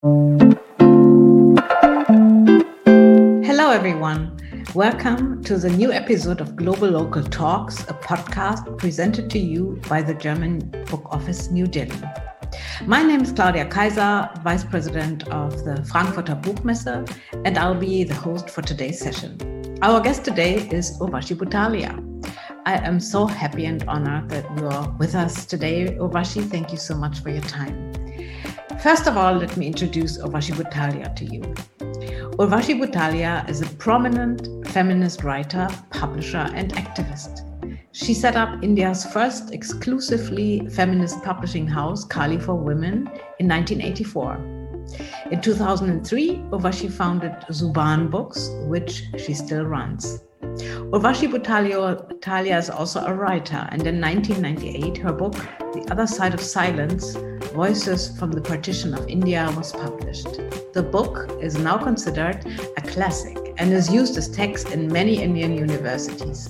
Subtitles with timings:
[0.00, 0.14] Hello,
[3.72, 4.38] everyone.
[4.72, 10.14] Welcome to the new episode of Globalocal Talks, a podcast presented to you by the
[10.14, 12.00] German Book Office New Delhi.
[12.86, 17.12] My name is Claudia Kaiser, Vice President of the Frankfurter Buchmesse,
[17.44, 19.36] and I'll be the host for today's session.
[19.82, 22.04] Our guest today is Urvashi Butalia.
[22.66, 26.48] I am so happy and honored that you are with us today, Urvashi.
[26.48, 27.87] Thank you so much for your time.
[28.82, 31.40] First of all, let me introduce Urvashi Butalia to you.
[32.38, 37.42] Urvashi Butalia is a prominent feminist writer, publisher, and activist.
[37.90, 43.08] She set up India's first exclusively feminist publishing house, Kali for Women,
[43.40, 44.36] in 1984.
[45.32, 50.20] In 2003, Urvashi founded Zubaan Books, which she still runs.
[50.42, 55.34] Urvashi Butalia is also a writer, and in 1998, her book,
[55.72, 57.16] The Other Side of Silence
[57.52, 60.40] Voices from the Partition of India, was published.
[60.72, 62.44] The book is now considered
[62.76, 66.48] a classic and is used as text in many Indian universities.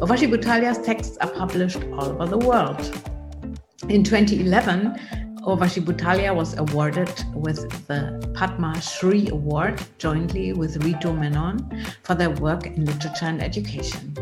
[0.00, 2.78] Urvashi Butalia's texts are published all over the world.
[3.88, 11.86] In 2011, Urvashi Butalia was awarded with the Padma Shri Award jointly with Ritu Menon
[12.02, 14.14] for their work in literature and education.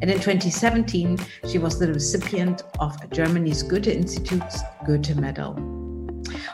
[0.00, 5.54] And in 2017, she was the recipient of Germany's Goethe Institute's Goethe Medal.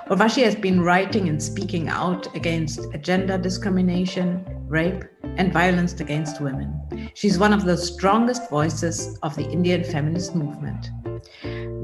[0.09, 5.03] Urvashi has been writing and speaking out against gender discrimination, rape,
[5.37, 7.11] and violence against women.
[7.15, 10.91] She's one of the strongest voices of the Indian feminist movement.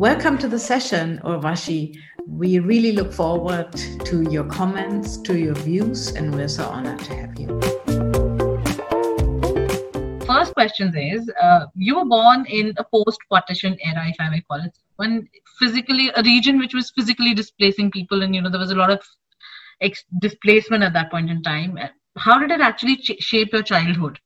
[0.00, 1.94] Welcome to the session, Urvashi.
[2.26, 3.70] We really look forward
[4.06, 7.48] to your comments, to your views, and we're so honored to have you.
[10.24, 14.40] First question is uh, You were born in a post partition era, if I may
[14.40, 15.28] call it, when
[15.58, 18.90] physically, a region which was physically displacing people, and you know, there was a lot
[18.90, 19.02] of
[19.82, 21.78] ex- displacement at that point in time
[22.16, 24.18] how did it actually ch- shape your childhood?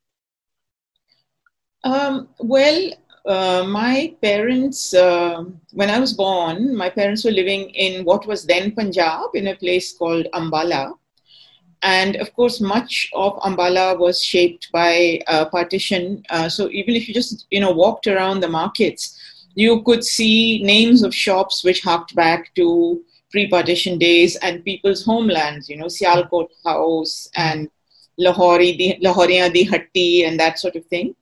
[1.83, 2.93] Um, well,
[3.27, 8.45] uh, my parents, uh, when I was born, my parents were living in what was
[8.45, 10.95] then Punjab in a place called Ambala.
[11.83, 16.23] And of course, much of Ambala was shaped by uh, partition.
[16.31, 19.19] Uh, so even if you just, you know, walked around the markets,
[19.55, 25.69] you could see names of shops which harked back to pre-partition days and people's homelands,
[25.69, 27.69] you know, Sialkot House and
[28.19, 31.15] Lahori, the Lahoriya di Hatti and that sort of thing.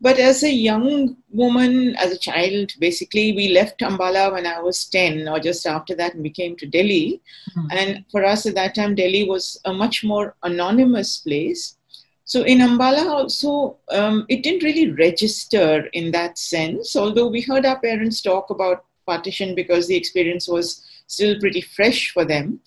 [0.00, 4.84] But as a young woman, as a child, basically, we left Ambala when I was
[4.86, 7.22] 10 or just after that, and we came to Delhi.
[7.56, 7.66] Mm-hmm.
[7.70, 11.76] And for us at that time, Delhi was a much more anonymous place.
[12.24, 17.64] So in Ambala also, um, it didn't really register in that sense, although we heard
[17.64, 22.60] our parents talk about partition because the experience was still pretty fresh for them.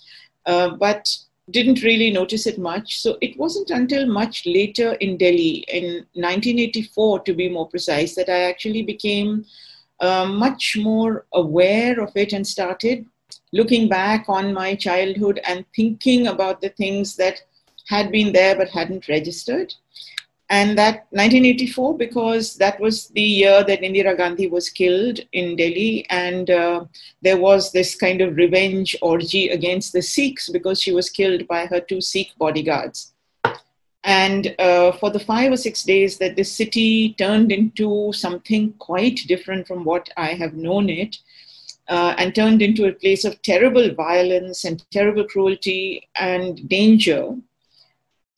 [0.46, 1.16] Uh, but
[1.52, 3.02] didn't really notice it much.
[3.02, 8.30] So it wasn't until much later in Delhi, in 1984 to be more precise, that
[8.30, 9.46] I actually became
[10.00, 13.06] uh, much more aware of it and started
[13.52, 17.42] looking back on my childhood and thinking about the things that
[17.88, 19.74] had been there but hadn't registered
[20.50, 26.08] and that 1984 because that was the year that Indira Gandhi was killed in Delhi,
[26.10, 26.86] and uh,
[27.22, 31.68] there was this kind of revenge orgy against the Sikhs because she was killed by
[31.68, 33.14] her two Sikh bodyguards.
[34.04, 39.20] And uh, for the five or six days that this city turned into something quite
[39.28, 41.18] different from what I have known it,
[41.90, 47.36] uh, and turned into a place of terrible violence and terrible cruelty and danger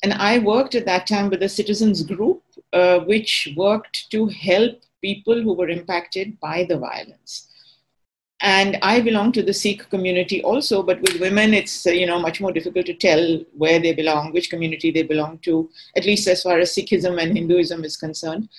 [0.04, 2.42] and I worked at that time with a citizens group,
[2.74, 7.48] uh, which worked to help people who were impacted by the violence.
[8.44, 12.20] And I belong to the Sikh community also, but with women, it's uh, you know
[12.20, 16.28] much more difficult to tell where they belong, which community they belong to, at least
[16.28, 18.50] as far as Sikhism and Hinduism is concerned.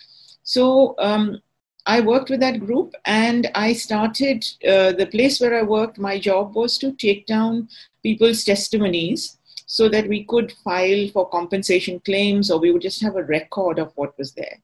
[0.44, 1.42] So um,
[1.86, 5.98] I worked with that group, and I started uh, the place where I worked.
[5.98, 7.68] My job was to take down
[8.04, 13.16] people's testimonies so that we could file for compensation claims or we would just have
[13.16, 14.58] a record of what was there.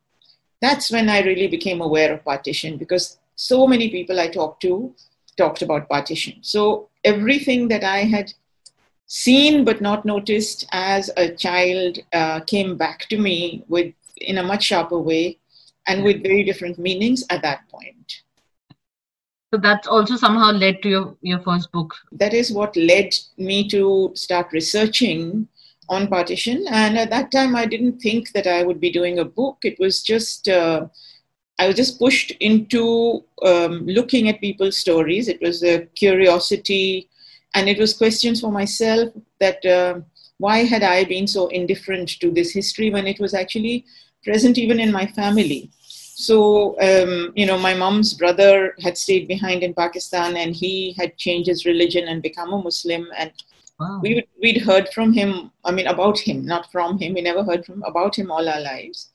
[0.60, 4.94] That's when I really became aware of partition because so many people I talked to
[5.36, 6.38] talked about partition.
[6.42, 8.32] So everything that I had
[9.06, 14.42] seen but not noticed as a child uh, came back to me with in a
[14.42, 15.38] much sharper way
[15.86, 18.22] and with very different meanings at that point
[19.52, 21.94] so that's also somehow led to your, your first book.
[22.12, 25.48] That is what led me to start researching
[25.88, 26.64] on partition.
[26.70, 29.58] And at that time i didn't think that i would be doing a book.
[29.62, 30.86] It was just uh,
[31.58, 35.28] i was just pushed into um, looking at people's stories.
[35.28, 37.08] It was a curiosity
[37.54, 39.10] And it was questions for myself
[39.40, 40.00] that uh,
[40.38, 43.84] why had I been so indifferent to this history when it was actually
[44.24, 45.70] present even in my family?
[46.20, 51.16] So, um, you know, my mom's brother had stayed behind in Pakistan and he had
[51.16, 53.06] changed his religion and become a Muslim.
[53.16, 53.32] And
[53.78, 54.00] wow.
[54.02, 57.14] we, we'd heard from him, I mean, about him, not from him.
[57.14, 59.12] We never heard from about him all our lives.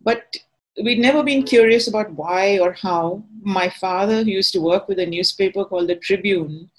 [0.00, 0.36] But
[0.80, 3.24] we'd never been curious about why or how.
[3.42, 6.70] My father, who used to work with a newspaper called the Tribune,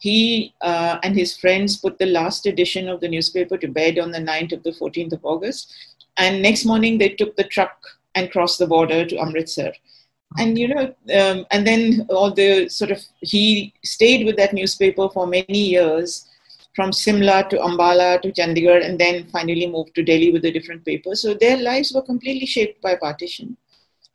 [0.00, 4.10] he uh, and his friends put the last edition of the newspaper to bed on
[4.10, 5.72] the night of the 14th of August.
[6.16, 7.78] And next morning, they took the truck
[8.18, 9.72] and cross the border to Amritsar.
[10.36, 15.08] And you know, um, and then all the sort of he stayed with that newspaper
[15.08, 16.28] for many years,
[16.76, 20.84] from Simla to Ambala to Chandigarh, and then finally moved to Delhi with a different
[20.84, 21.14] paper.
[21.14, 23.56] So their lives were completely shaped by partition.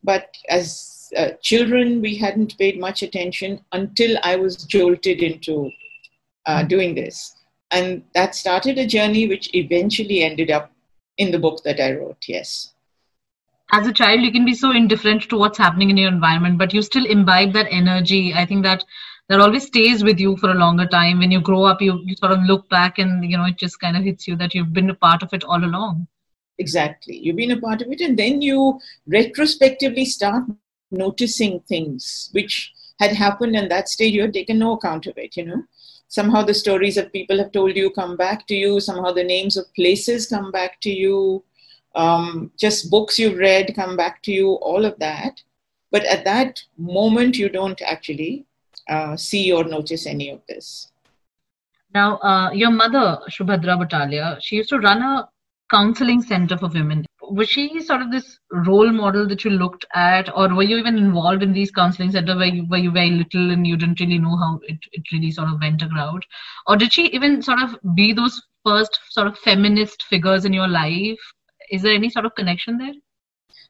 [0.03, 5.71] But as uh, children, we hadn't paid much attention until I was jolted into
[6.45, 7.35] uh, doing this.
[7.71, 10.71] And that started a journey which eventually ended up
[11.17, 12.72] in the book that I wrote, yes
[13.73, 16.73] as a child you can be so indifferent to what's happening in your environment but
[16.73, 18.33] you still imbibe that energy.
[18.33, 18.83] I think that
[19.29, 21.19] that always stays with you for a longer time.
[21.19, 23.79] When you grow up you, you sort of look back and you know it just
[23.79, 26.07] kind of hits you that you've been a part of it all along.
[26.59, 27.17] Exactly.
[27.17, 30.43] You've been a part of it and then you retrospectively start
[30.91, 35.35] noticing things which had happened in that stage you had taken no account of it
[35.35, 35.63] you know.
[36.09, 38.79] Somehow the stories that people have told you come back to you.
[38.79, 41.43] Somehow the names of places come back to you
[41.95, 45.41] um, just books you've read come back to you, all of that.
[45.91, 48.45] But at that moment, you don't actually
[48.89, 50.91] uh, see or notice any of this.
[51.93, 55.29] Now, uh, your mother, Shubhadra Butalia, she used to run a
[55.69, 57.05] counseling center for women.
[57.21, 60.97] Was she sort of this role model that you looked at, or were you even
[60.97, 64.19] involved in these counseling centers where you were you very little and you didn't really
[64.19, 66.25] know how it, it really sort of went around?
[66.67, 70.67] Or did she even sort of be those first sort of feminist figures in your
[70.67, 71.19] life
[71.69, 72.93] is there any sort of connection there?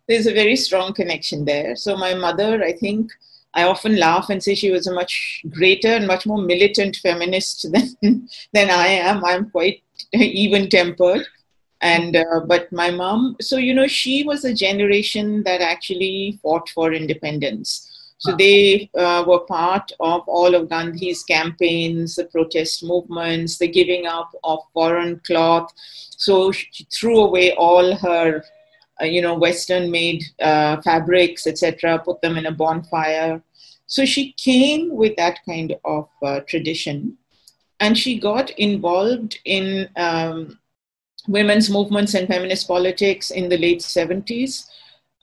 [0.08, 1.76] There's a very strong connection there.
[1.76, 3.12] So my mother, I think,
[3.54, 7.72] I often laugh and say she was a much greater and much more militant feminist
[8.02, 9.24] than than I am.
[9.24, 11.26] I'm quite even tempered,
[11.82, 13.36] and uh, but my mom.
[13.42, 17.90] So you know, she was a generation that actually fought for independence.
[18.24, 24.08] So they uh, were part of all of Gandhi's campaigns, the protest movements, the giving
[24.08, 25.74] up of foreign cloth.
[25.76, 28.42] So she threw away all her,
[29.02, 33.44] uh, you know, Western-made uh, fabrics, etc., put them in a bonfire.
[33.88, 37.18] So she came with that kind of uh, tradition,
[37.82, 40.58] and she got involved in um,
[41.28, 44.70] women's movements and feminist politics in the late 70s.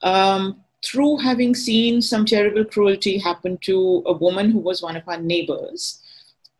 [0.03, 5.07] Um, through having seen some terrible cruelty happen to a woman who was one of
[5.07, 6.01] our neighbors.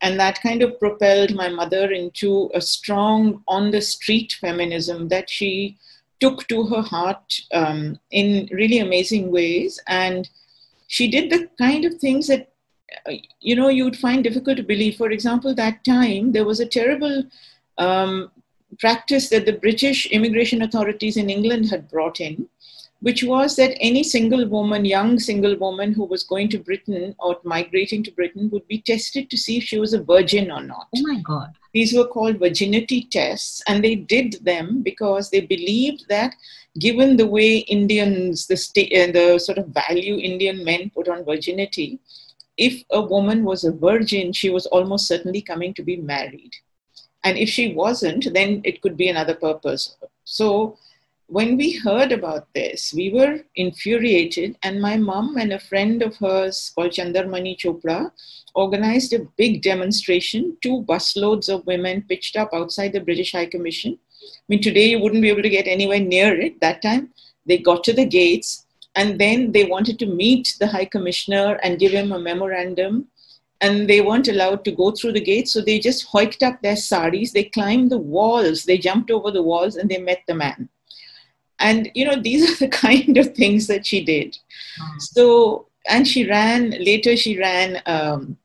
[0.03, 5.29] And that kind of propelled my mother into a strong on the street feminism that
[5.29, 5.77] she
[6.21, 9.81] took to her heart um, in really amazing ways.
[9.87, 10.29] And
[10.87, 12.53] she did the kind of things that,
[13.07, 14.97] uh, you know, you would find difficult to believe.
[14.97, 17.25] For example, that time there was a terrible
[17.79, 18.31] um,
[18.79, 22.49] practice that the British immigration authorities in England had brought in
[23.01, 27.39] which was that any single woman, young single woman who was going to Britain or
[27.45, 30.89] migrating to Britain would be tested to see if she was a virgin or not.
[30.95, 31.55] Oh my God.
[31.73, 36.35] These were called virginity tests, and they did them because they believed that
[36.79, 41.25] given the way Indians, the, sta- uh, the sort of value Indian men put on
[41.25, 42.01] virginity,
[42.57, 46.53] if a woman was a virgin, she was almost certainly coming to be married.
[47.25, 49.97] And if she wasn't, then it could be another purpose.
[50.25, 50.79] So
[51.31, 56.17] when we heard about this, we were infuriated, and my mom and a friend of
[56.17, 58.11] hers called Chandarmani Chopra
[58.57, 60.57] organized a big demonstration.
[60.61, 63.97] Two busloads of women pitched up outside the British High Commission.
[63.97, 66.61] I mean, today you wouldn't be able to get anywhere near it.
[66.61, 67.13] That time,
[67.47, 71.79] they got to the gates, and then they wanted to meet the High Commissioner and
[71.79, 73.07] give him a memorandum.
[73.61, 76.75] And they weren't allowed to go through the gates, so they just hoiked up their
[76.75, 77.31] saris.
[77.31, 80.69] They climbed the walls, they jumped over the walls, and they met the man
[81.61, 84.37] and you know these are the kind of things that she did.
[84.81, 85.01] Mm.
[85.01, 88.37] so and she ran later she ran um,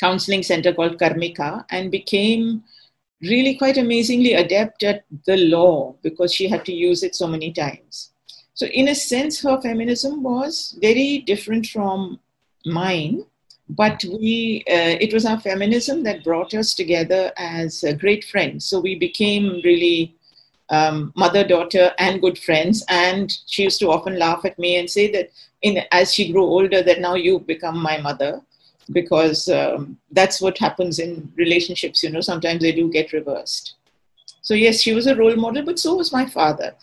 [0.00, 2.62] counseling center called karmika and became
[3.22, 7.52] really quite amazingly adept at the law because she had to use it so many
[7.52, 8.10] times.
[8.54, 12.18] So in a sense her feminism was very different from
[12.66, 13.24] mine
[13.68, 18.66] but we uh, it was our feminism that brought us together as uh, great friends.
[18.66, 20.16] So we became really
[20.72, 22.84] um, mother, daughter, and good friends.
[22.88, 26.44] And she used to often laugh at me and say that in, as she grew
[26.44, 28.42] older, that now you've become my mother.
[28.90, 32.02] because um, that's what happens in relationships.
[32.02, 33.74] You know, sometimes they do get reversed.
[34.42, 36.74] So yes, she was a role model, but so was my father,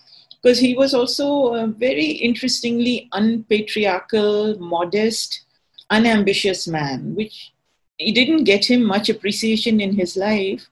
[0.42, 5.42] because he was also a very interestingly unpatriarchal, modest,
[5.90, 7.52] unambitious man, which
[7.98, 10.70] he didn't get him much appreciation in his life.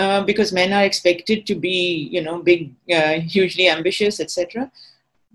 [0.00, 4.70] Uh, because men are expected to be, you know, big, uh, hugely ambitious, etc.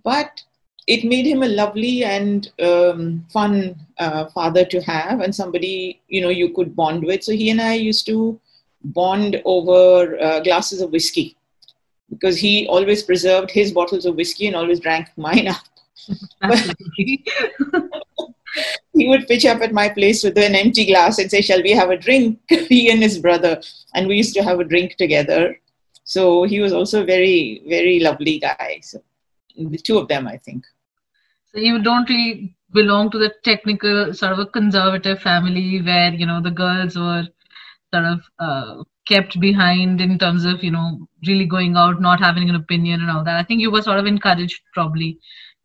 [0.03, 0.41] But
[0.87, 6.19] it made him a lovely and um, fun uh, father to have and somebody you
[6.21, 7.23] know you could bond with.
[7.23, 8.39] So he and i used to
[8.83, 11.37] bond over uh, glasses of whiskey
[12.09, 15.63] because he always preserved his bottles of whiskey and always drank mine up
[18.93, 21.71] he would pitch up at my place with an empty glass and say shall we
[21.71, 22.39] have a drink?
[22.49, 23.61] He and his brother.
[23.93, 25.59] And we used to have a drink together.
[26.03, 28.79] So he was also a very very lovely guy.
[28.83, 29.01] So
[29.57, 30.65] the two of them i think.
[31.51, 36.25] So you don't really belong to the technical sort of a conservative family where you
[36.25, 37.27] know the girls were
[37.93, 42.49] sort of uh, kept behind in terms of you know really going out, not having
[42.49, 43.37] an opinion and all that.
[43.37, 45.19] I think you were sort of encouraged probably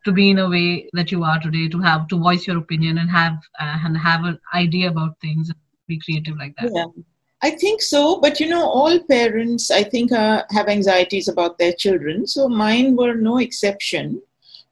[0.04, 2.98] to be in a way that you are today, to have to voice your opinion
[2.98, 5.50] and have uh, and have an idea about things,
[5.86, 6.70] be creative like that.
[6.72, 6.86] Yeah.
[7.42, 11.72] I think so, but you know, all parents, I think, uh, have anxieties about their
[11.72, 12.26] children.
[12.26, 14.20] So mine were no exception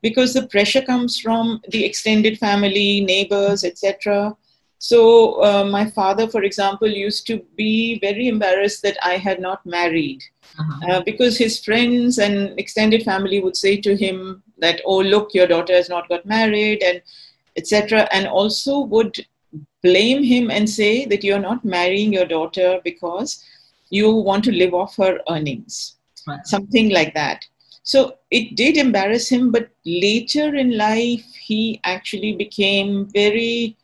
[0.02, 4.36] because the pressure comes from the extended family, neighbors, etc.
[4.78, 9.64] So, uh, my father, for example, used to be very embarrassed that I had not
[9.66, 10.22] married
[10.58, 10.92] uh-huh.
[10.92, 15.46] uh, because his friends and extended family would say to him that, Oh, look, your
[15.46, 17.02] daughter has not got married, and
[17.56, 18.08] etc.
[18.12, 19.26] And also would
[19.82, 23.44] blame him and say that you're not marrying your daughter because
[23.90, 25.96] you want to live off her earnings,
[26.26, 26.46] right.
[26.46, 27.44] something like that.
[27.82, 33.76] So it did embarrass him, but later in life, he actually became very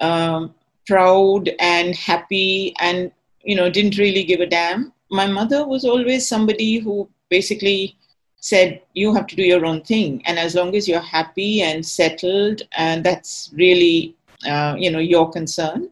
[0.00, 0.54] um,
[0.86, 3.12] proud and happy and,
[3.44, 4.92] you know, didn't really give a damn.
[5.10, 7.96] My mother was always somebody who basically
[8.42, 10.22] said, You have to do your own thing.
[10.26, 15.30] And as long as you're happy and settled, and that's really, uh, you know, your
[15.30, 15.88] concern.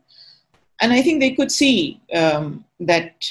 [0.83, 3.25] And I think they could see um, that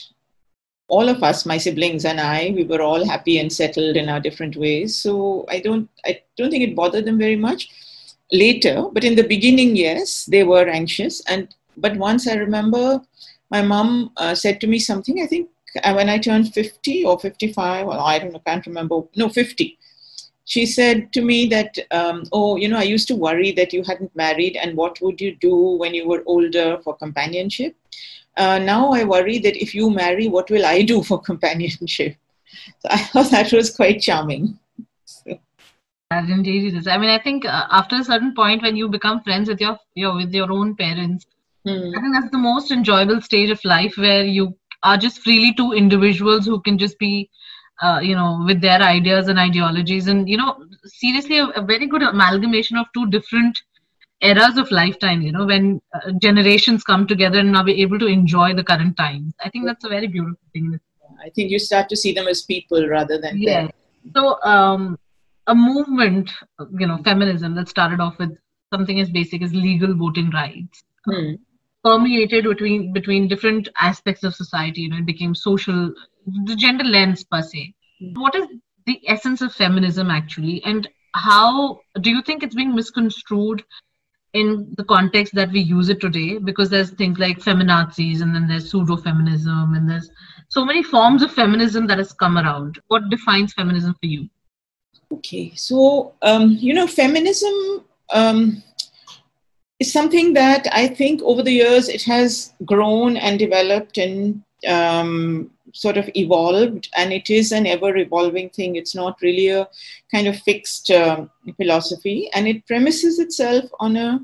[0.87, 4.19] all of us, my siblings and I, we were all happy and settled in our
[4.19, 4.95] different ways.
[4.95, 7.69] So I don't, I don't think it bothered them very much
[8.31, 8.85] later.
[8.91, 11.21] But in the beginning, yes, they were anxious.
[11.27, 13.01] And but once I remember,
[13.51, 15.21] my mom uh, said to me something.
[15.21, 15.49] I think
[15.83, 19.01] when I turned 50 or 55, well, I don't know, can't remember.
[19.15, 19.77] No, 50.
[20.45, 23.83] She said to me that, um, oh, you know, I used to worry that you
[23.83, 27.75] hadn't married, and what would you do when you were older for companionship?
[28.39, 32.15] uh, now I worry that if you marry, what will I do for companionship?
[32.79, 34.57] So I thought that was quite charming.
[35.05, 35.37] So.
[36.11, 36.87] Indeed, it is.
[36.87, 39.77] I mean, I think uh, after a certain point, when you become friends with your,
[39.93, 41.27] your with your own parents,
[41.65, 41.91] hmm.
[41.95, 45.73] I think that's the most enjoyable stage of life where you are just freely two
[45.73, 47.29] individuals who can just be,
[47.81, 51.87] uh, you know, with their ideas and ideologies, and you know, seriously, a, a very
[51.87, 53.57] good amalgamation of two different
[54.21, 58.05] eras of lifetime you know when uh, generations come together and now be able to
[58.05, 59.33] enjoy the current times.
[59.43, 60.79] I think that's a very beautiful thing.
[61.23, 63.67] I think you start to see them as people rather than yeah.
[64.15, 64.97] So um,
[65.47, 66.31] a movement
[66.77, 68.37] you know feminism that started off with
[68.73, 70.83] something as basic as legal voting rights.
[71.05, 71.35] Hmm.
[71.83, 75.93] Permeated between between different aspects of society you know it became social
[76.45, 77.73] the gender lens per se.
[78.13, 78.47] What is
[78.85, 80.61] the essence of feminism actually?
[80.63, 83.63] And how do you think it's being misconstrued
[84.33, 86.37] in the context that we use it today?
[86.37, 90.09] Because there's things like feminazis and then there's pseudo feminism and there's
[90.49, 92.79] so many forms of feminism that has come around.
[92.87, 94.29] What defines feminism for you?
[95.11, 97.83] Okay so um, you know feminism
[98.13, 98.61] um,
[99.79, 105.49] is something that i think over the years it has grown and developed and um,
[105.73, 108.75] sort of evolved and it is an ever evolving thing.
[108.75, 109.67] It's not really a
[110.11, 111.25] kind of fixed uh,
[111.57, 114.19] philosophy and it premises itself on a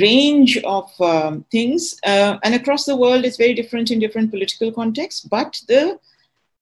[0.00, 4.72] range of um, things uh, and across the world it's very different in different political
[4.72, 5.98] contexts but the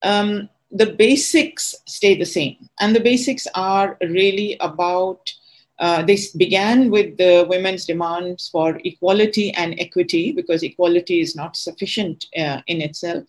[0.02, 2.69] um, the basics stay the same.
[2.81, 5.33] And the basics are really about
[5.81, 11.57] uh, this began with the women's demands for equality and equity because equality is not
[11.57, 13.25] sufficient uh, in itself,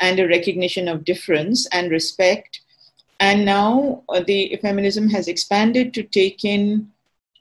[0.00, 2.60] and a recognition of difference and respect.
[3.18, 6.90] And now uh, the feminism has expanded to take in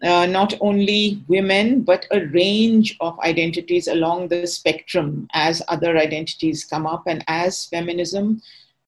[0.03, 6.63] uh, not only women but a range of identities along the spectrum as other identities
[6.63, 8.41] come up and as feminism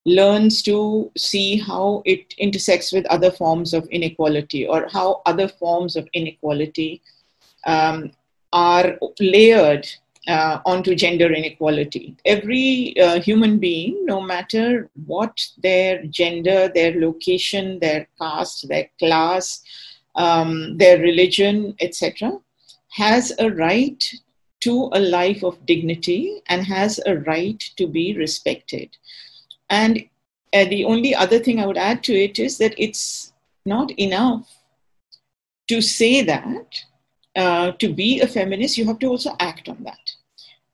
[0.08, 5.98] learns to see how it intersects with other forms of inequality or how other forms
[5.98, 7.02] of inequality
[7.66, 8.12] um,
[8.54, 9.86] are layered
[10.30, 12.16] uh, onto gender inequality.
[12.24, 19.62] Every uh, human being, no matter what their gender, their location, their caste, their class,
[20.16, 22.40] um, their religion, etc.,
[22.92, 24.02] has a right
[24.62, 28.90] to a life of dignity and has a right to be respected.
[29.70, 30.06] And
[30.54, 33.34] uh, the only other thing I would add to it is that it's
[33.66, 34.48] not enough
[35.68, 36.84] to say that.
[37.36, 40.12] Uh, to be a feminist, you have to also act on that.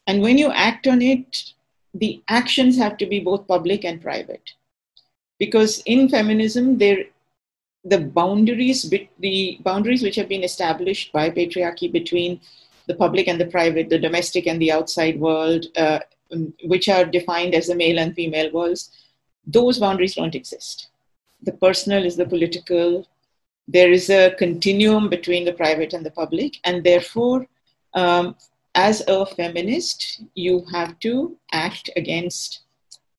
[0.07, 1.51] And when you act on it,
[1.93, 4.51] the actions have to be both public and private.
[5.39, 7.05] Because in feminism, there
[7.85, 12.39] the boundaries the boundaries which have been established by patriarchy between
[12.87, 15.99] the public and the private the domestic and the outside world uh,
[16.65, 18.89] which are defined as the male and female worlds
[19.45, 20.89] those boundaries don't exist
[21.43, 23.07] the personal is the political
[23.67, 27.45] there is a continuum between the private and the public and therefore
[27.93, 28.35] um,
[28.75, 32.61] as a feminist you have to act against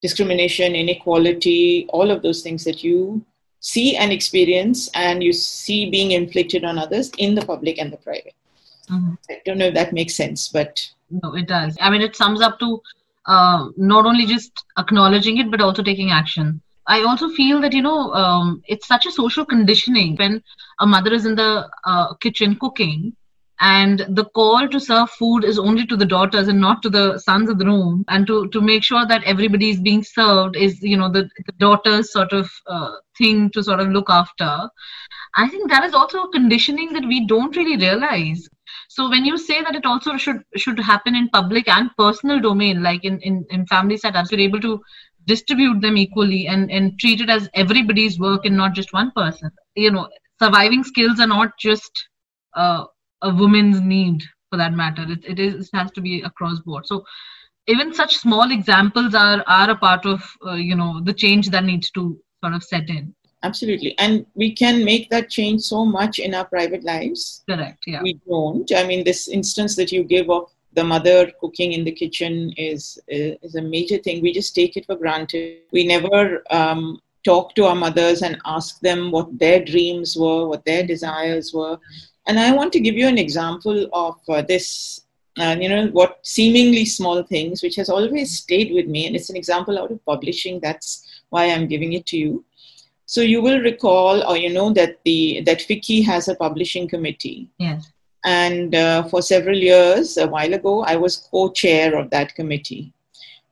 [0.03, 3.25] discrimination inequality all of those things that you
[3.65, 7.97] see and experience and you see being inflicted on others in the public and the
[7.97, 8.35] private.
[8.91, 9.15] Mm-hmm.
[9.31, 10.87] I don't know if that makes sense, but.
[11.11, 11.77] No, it does.
[11.81, 12.83] I mean, it sums up to
[13.27, 16.61] uh, not only just acknowledging it, but also taking action.
[16.87, 20.43] I also feel that, you know, um, it's such a social conditioning when
[20.81, 23.15] a mother is in the uh, kitchen cooking
[23.61, 27.19] and the call to serve food is only to the daughters and not to the
[27.19, 30.83] sons of the room and to to make sure that everybody is being served is
[30.83, 34.69] you know the, the daughters sort of uh, thing to sort of look after
[35.37, 38.49] i think that is also a conditioning that we don't really realize
[38.95, 42.83] so when you say that it also should should happen in public and personal domain
[42.83, 44.81] like in in, in family setups you're able to
[45.27, 49.51] distribute them equally and and treat it as everybody's work and not just one person.
[49.75, 50.09] You know
[50.43, 52.09] surviving skills are not just
[52.57, 52.85] uh,
[53.23, 55.05] a woman's need for that matter.
[55.09, 56.87] It, it is it has to be across board.
[56.87, 57.05] So
[57.67, 61.65] even such small examples are are a part of uh, you know the change that
[61.65, 63.97] needs to sort of set in absolutely.
[63.99, 67.45] And we can make that change so much in our private lives.
[67.49, 68.03] Correct yeah.
[68.03, 68.71] We don't.
[68.75, 72.99] I mean this instance that you give of the mother cooking in the kitchen is
[73.09, 74.23] is a major thing.
[74.23, 75.59] We just take it for granted.
[75.73, 80.65] We never um, talk to our mothers and ask them what their dreams were what
[80.65, 81.79] their desires were.
[82.27, 85.03] And I want to give you an example of uh, this,
[85.39, 89.07] uh, you know, what seemingly small things, which has always stayed with me.
[89.07, 90.59] And it's an example out of publishing.
[90.61, 92.45] That's why I'm giving it to you.
[93.07, 97.49] So you will recall, or you know, that the that FICCI has a publishing committee.
[97.59, 97.91] Yes.
[98.25, 102.95] And uh, for several years, a while ago, I was co-chair of that committee.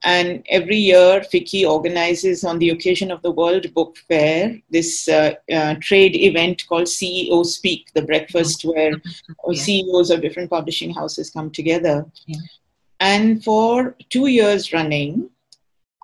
[0.05, 5.35] And every year, FICCI organizes on the occasion of the World Book Fair this uh,
[5.53, 8.93] uh, trade event called CEO Speak, the breakfast where
[9.49, 9.63] yeah.
[9.63, 12.05] CEOs of different publishing houses come together.
[12.27, 12.41] Yeah.
[12.99, 15.31] And for two years running,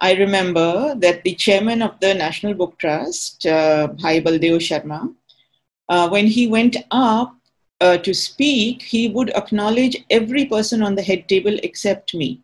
[0.01, 5.13] I remember that the chairman of the National Book Trust, uh, Bhai Baldev Sharma,
[5.89, 7.35] uh, when he went up
[7.81, 12.41] uh, to speak, he would acknowledge every person on the head table except me.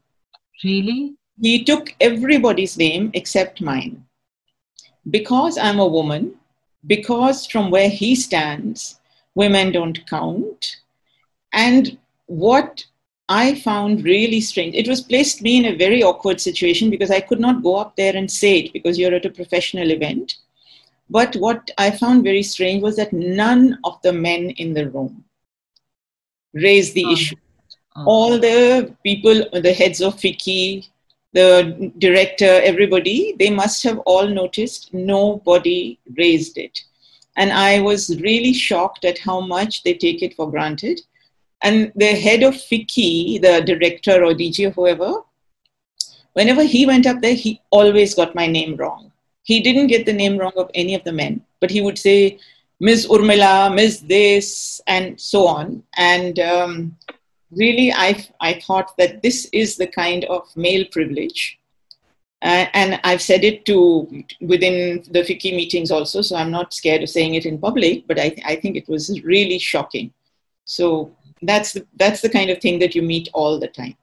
[0.65, 1.15] Really?
[1.41, 4.05] He took everybody's name except mine.
[5.11, 6.35] Because I'm a woman,
[6.87, 9.01] because from where he stands,
[9.35, 10.77] women don't count.
[11.53, 12.85] And what
[13.29, 17.21] I found really strange, it was placed me in a very awkward situation because I
[17.21, 20.35] could not go up there and say it because you're at a professional event.
[21.09, 25.25] But what I found very strange was that none of the men in the room
[26.53, 27.13] raised the oh.
[27.13, 27.37] issue.
[27.97, 28.05] Oh.
[28.07, 30.89] All the people, the heads of FICCI,
[31.33, 36.79] the director, everybody, they must have all noticed nobody raised it.
[37.37, 41.01] And I was really shocked at how much they take it for granted.
[41.63, 45.23] And the head of FICCI, the director or DG or whoever,
[46.35, 49.13] whenever he went up there, he always got my name wrong.
[49.43, 52.39] He didn't get the name wrong of any of the men, but he would say,
[52.81, 53.07] Ms.
[53.07, 54.01] Urmila, Ms.
[54.01, 55.83] This, and so on.
[55.97, 56.97] And um,
[57.51, 61.59] really, I, I thought that this is the kind of male privilege.
[62.43, 67.03] Uh, and I've said it to within the FICCI meetings also, so I'm not scared
[67.03, 70.13] of saying it in public, but I, th- I think it was really shocking.
[70.67, 73.97] So that's the, that's the kind of thing that you meet all the time.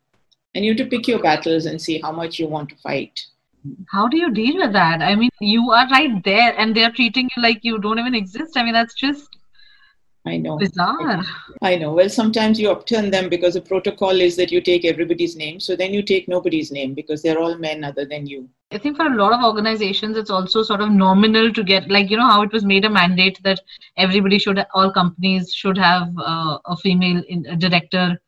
[0.54, 3.20] And you have to pick your battles and see how much you want to fight.
[3.90, 5.02] How do you deal with that?
[5.02, 8.58] I mean, you are right there and they're treating you like you don't even exist.
[8.58, 9.38] I mean, that's just
[10.26, 10.58] I know.
[10.58, 11.24] Bizarre.
[11.64, 11.94] I know.
[11.94, 15.60] Well, sometimes you upturn them because the protocol is that you take everybody's name.
[15.60, 18.48] So then you take nobody's name because they're all men other than you.
[18.72, 22.12] I think for a lot of organizations, it's also sort of nominal to get, like,
[22.12, 23.60] you know, how it was made a mandate that
[23.98, 28.22] everybody should, all companies should have uh, a female in, a director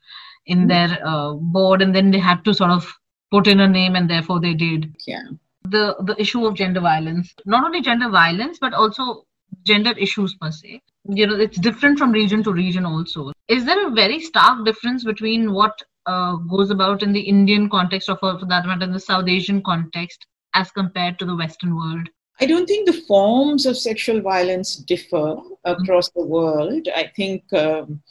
[0.45, 0.67] in mm-hmm.
[0.67, 2.91] their uh, board and then they had to sort of
[3.31, 5.23] put in a name and therefore they did yeah
[5.63, 9.25] the the issue of gender violence not only gender violence but also
[9.63, 13.87] gender issues per se you know it's different from region to region also is there
[13.87, 18.37] a very stark difference between what uh, goes about in the indian context or for,
[18.39, 22.09] for that matter in the south asian context as compared to the western world
[22.41, 26.87] I don't think the forms of sexual violence differ across the world.
[26.95, 28.01] I think um,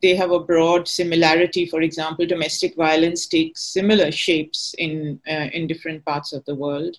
[0.00, 1.66] they have a broad similarity.
[1.66, 6.96] For example, domestic violence takes similar shapes in, uh, in different parts of the world.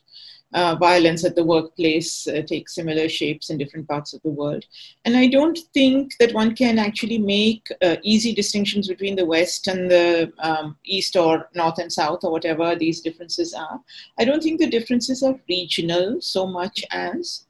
[0.54, 4.64] Uh, violence at the workplace uh, takes similar shapes in different parts of the world.
[5.04, 9.68] And I don't think that one can actually make uh, easy distinctions between the West
[9.68, 13.82] and the um, East or North and South or whatever these differences are.
[14.20, 17.46] I don't think the differences are regional so much as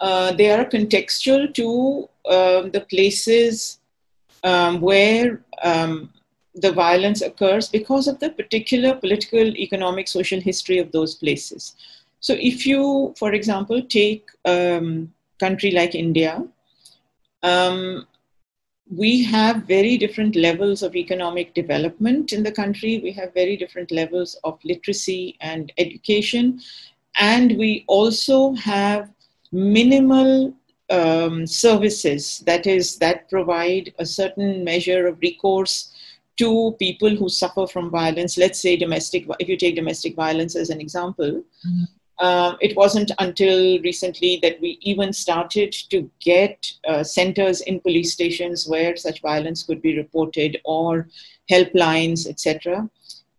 [0.00, 3.80] uh, they are contextual to um, the places
[4.44, 6.12] um, where um,
[6.54, 11.74] the violence occurs because of the particular political, economic, social history of those places.
[12.20, 16.44] So, if you, for example, take a um, country like India,
[17.42, 18.06] um,
[18.90, 23.00] we have very different levels of economic development in the country.
[23.02, 26.60] We have very different levels of literacy and education.
[27.18, 29.10] And we also have
[29.52, 30.54] minimal
[30.90, 35.92] um, services that is that provide a certain measure of recourse
[36.38, 40.70] to people who suffer from violence let's say domestic if you take domestic violence as
[40.70, 41.84] an example mm-hmm.
[42.20, 48.12] Uh, it wasn't until recently that we even started to get uh, centers in police
[48.12, 51.08] stations where such violence could be reported or
[51.50, 52.88] helplines etc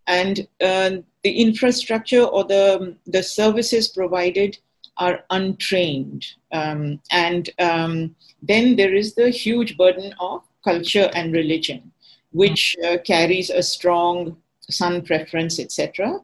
[0.08, 0.92] and uh,
[1.24, 4.58] the infrastructure or the the services provided
[5.00, 6.26] are untrained.
[6.52, 11.92] Um, and um, then there is the huge burden of culture and religion,
[12.32, 14.38] which uh, carries a strong
[14.70, 16.20] son preference, etc.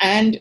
[0.00, 0.40] And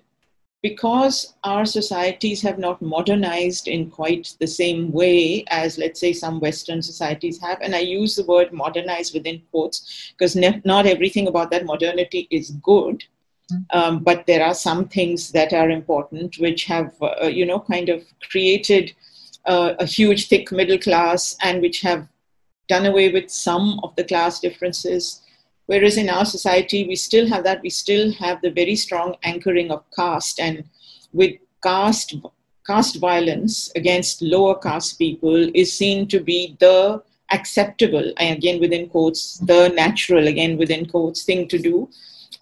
[0.63, 6.39] because our societies have not modernized in quite the same way as, let's say, some
[6.39, 11.27] Western societies have, and I use the word modernize within quotes because ne- not everything
[11.27, 13.03] about that modernity is good.
[13.71, 17.89] Um, but there are some things that are important, which have, uh, you know, kind
[17.89, 18.93] of created
[19.45, 22.07] uh, a huge, thick middle class and which have
[22.69, 25.22] done away with some of the class differences.
[25.65, 27.61] Whereas in our society, we still have that.
[27.61, 30.63] We still have the very strong anchoring of caste, and
[31.13, 32.15] with caste,
[32.67, 39.37] caste violence against lower caste people is seen to be the acceptable, again within quotes,
[39.39, 41.89] the natural, again within quotes, thing to do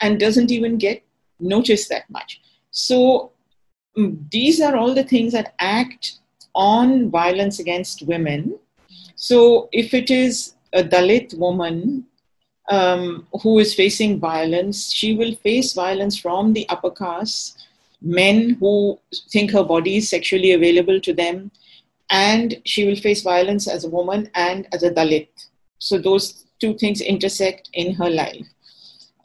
[0.01, 1.03] and doesn't even get
[1.39, 2.41] noticed that much.
[2.71, 3.31] So
[3.97, 6.19] mm, these are all the things that act
[6.53, 8.57] on violence against women.
[9.15, 12.05] So if it is a Dalit woman
[12.69, 17.67] um, who is facing violence, she will face violence from the upper caste,
[18.01, 21.51] men who think her body is sexually available to them,
[22.09, 25.29] and she will face violence as a woman and as a Dalit.
[25.79, 28.45] So those two things intersect in her life.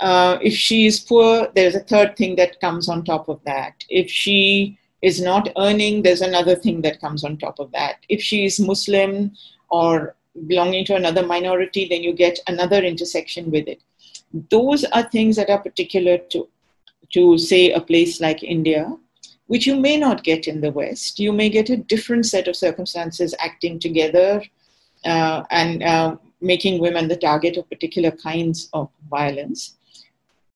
[0.00, 3.84] Uh, if she is poor, there's a third thing that comes on top of that.
[3.88, 7.96] If she is not earning, there's another thing that comes on top of that.
[8.08, 9.32] If she is Muslim
[9.70, 10.14] or
[10.46, 13.80] belonging to another minority, then you get another intersection with it.
[14.50, 16.48] Those are things that are particular to,
[17.12, 18.94] to say, a place like India,
[19.46, 21.18] which you may not get in the West.
[21.18, 24.42] You may get a different set of circumstances acting together
[25.04, 29.76] uh, and uh, making women the target of particular kinds of violence.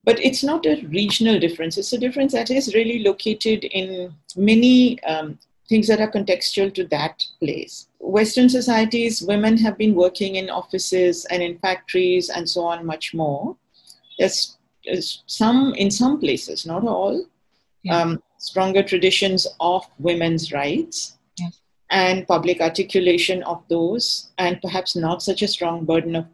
[0.04, 1.76] But it's not a regional difference.
[1.78, 5.38] It's a difference that is really located in many um,
[5.68, 7.86] things that are contextual to that place.
[8.00, 13.14] Western societies, women have been working in offices and in factories and so on much
[13.14, 13.56] more.
[14.18, 17.24] There's, there's some, in some places, not all,
[17.82, 17.96] yeah.
[17.96, 21.60] um, stronger traditions of women's rights yes.
[21.90, 26.26] and public articulation of those, and perhaps not such a strong burden of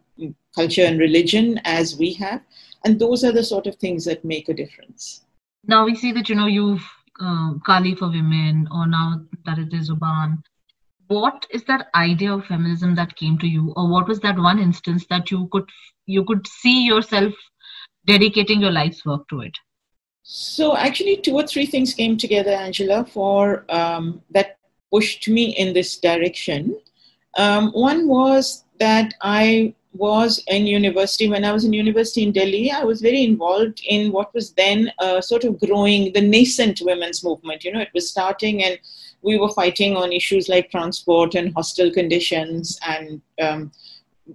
[0.55, 2.41] culture and religion as we have
[2.83, 5.25] and those are the sort of things that make a difference
[5.67, 6.85] now we see that you know you've
[7.21, 10.37] uh, kali for women or now that it is Zubaan
[11.07, 13.73] what is that idea of feminism that came to you?
[13.75, 15.69] Or what was that one instance that you could
[16.05, 17.33] you could see yourself
[18.05, 19.57] dedicating your life's work to it?
[20.23, 24.57] So actually two or three things came together angela for um, that
[24.91, 26.79] pushed me in this direction.
[27.37, 32.71] Um, one was that i was in university, when I was in university in Delhi,
[32.71, 37.23] I was very involved in what was then uh, sort of growing the nascent women's
[37.23, 37.63] movement.
[37.63, 38.77] You know, it was starting and
[39.21, 43.71] we were fighting on issues like transport and hostel conditions and um,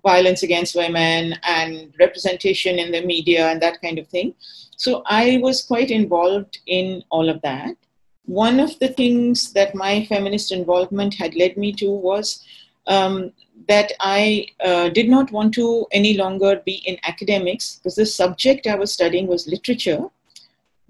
[0.02, 4.34] violence against women and representation in the media and that kind of thing.
[4.76, 7.76] So I was quite involved in all of that.
[8.24, 12.44] One of the things that my feminist involvement had led me to was
[12.86, 13.32] um,
[13.68, 18.66] that I uh, did not want to any longer be in academics because the subject
[18.66, 20.04] I was studying was literature.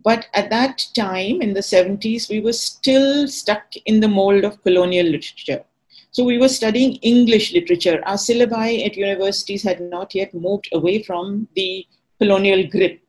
[0.05, 4.63] But at that time in the 70s, we were still stuck in the mold of
[4.63, 5.65] colonial literature.
[6.11, 8.03] So we were studying English literature.
[8.05, 11.87] Our syllabi at universities had not yet moved away from the
[12.21, 13.01] colonial grip.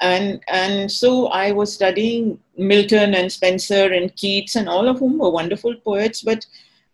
[0.00, 5.18] And, and so I was studying Milton and Spenser and Keats, and all of whom
[5.18, 6.46] were wonderful poets, but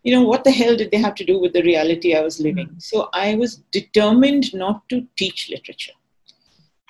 [0.05, 2.39] you know, what the hell did they have to do with the reality I was
[2.39, 2.67] living?
[2.67, 2.81] Mm.
[2.81, 5.93] So I was determined not to teach literature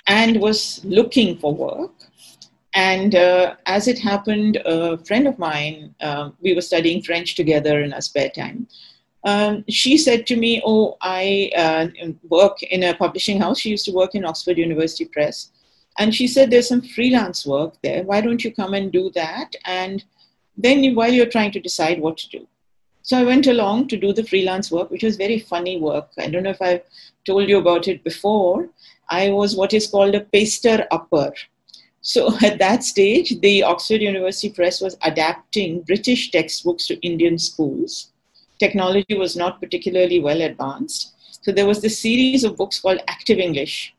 [0.05, 1.93] and was looking for work.
[2.76, 7.82] And uh, as it happened, a friend of mine, uh, we were studying French together
[7.82, 8.68] in our spare time.
[9.24, 11.88] Um, she said to me, Oh, I uh,
[12.28, 13.60] work in a publishing house.
[13.60, 15.52] She used to work in Oxford University Press.
[15.98, 18.04] And she said, There's some freelance work there.
[18.04, 19.56] Why don't you come and do that?
[19.64, 20.04] And
[20.58, 22.48] then while you're trying to decide what to do.
[23.04, 26.10] So I went along to do the freelance work, which was very funny work.
[26.18, 26.84] I don't know if I've
[27.26, 28.68] told you about it before.
[29.10, 31.32] I was what is called a paster upper.
[32.06, 38.12] So at that stage, the Oxford University Press was adapting British textbooks to Indian schools.
[38.60, 41.13] Technology was not particularly well advanced.
[41.41, 43.96] So there was this series of books called Active English.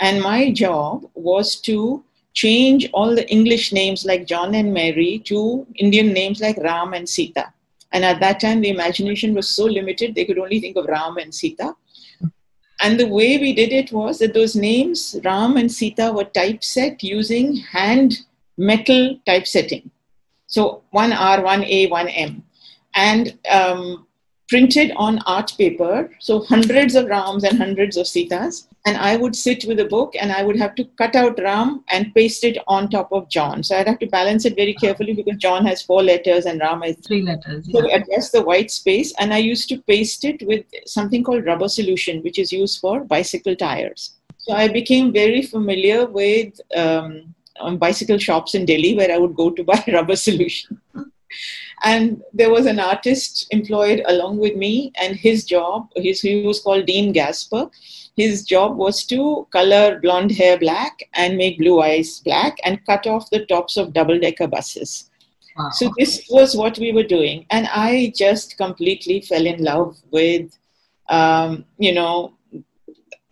[0.00, 5.66] And my job was to change all the English names like John and Mary to
[5.76, 7.52] Indian names like Ram and Sita.
[7.92, 11.18] And at that time, the imagination was so limited, they could only think of Ram
[11.18, 11.76] and Sita.
[12.82, 17.02] And the way we did it was that those names, Ram and Sita, were typeset
[17.02, 18.18] using hand
[18.56, 19.90] metal typesetting.
[20.48, 22.42] So one R, one A, one M.
[22.94, 24.06] And um,
[24.52, 26.10] printed on art paper.
[26.18, 30.14] So hundreds of Rams and hundreds of Sitas and I would sit with a book
[30.20, 33.62] and I would have to cut out Ram and paste it on top of John.
[33.62, 36.82] So I'd have to balance it very carefully because John has four letters and Ram
[36.82, 37.66] has three letters.
[37.66, 37.80] Yeah.
[37.80, 41.68] So adjust the white space and I used to paste it with something called rubber
[41.68, 44.16] solution, which is used for bicycle tires.
[44.36, 47.34] So I became very familiar with um,
[47.78, 50.82] bicycle shops in Delhi where I would go to buy rubber solution.
[51.84, 56.60] And there was an artist employed along with me and his job, his, he was
[56.60, 57.70] called Dean Gasper
[58.16, 63.06] his job was to color blonde hair black and make blue eyes black and cut
[63.06, 65.10] off the tops of double decker buses.
[65.56, 65.70] Wow.
[65.70, 70.58] So this was what we were doing, and I just completely fell in love with,
[71.10, 72.34] um, you know,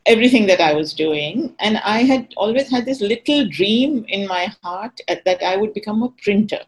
[0.05, 1.55] everything that I was doing.
[1.61, 6.03] And I had always had this little dream in my heart that I would become
[6.03, 6.61] a printer.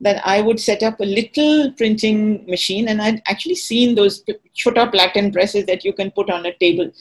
[0.00, 4.22] That I would set up a little printing machine, and I'd actually seen those
[4.54, 6.92] chota platen presses that you can put on a table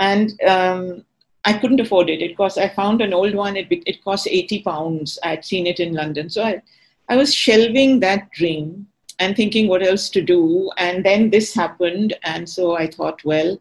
[0.00, 1.04] and um,
[1.44, 2.20] I couldn't afford it.
[2.20, 2.58] It cost.
[2.58, 3.56] I found an old one.
[3.56, 5.18] It it cost eighty pounds.
[5.22, 6.60] I'd seen it in London, so I
[7.08, 8.86] I was shelving that dream
[9.18, 10.70] and thinking what else to do.
[10.78, 13.60] And then this happened, and so I thought, well,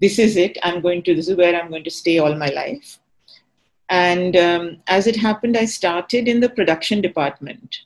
[0.00, 0.56] this is it.
[0.62, 1.14] I'm going to.
[1.14, 2.98] This is where I'm going to stay all my life.
[3.88, 7.80] And um, as it happened, I started in the production department.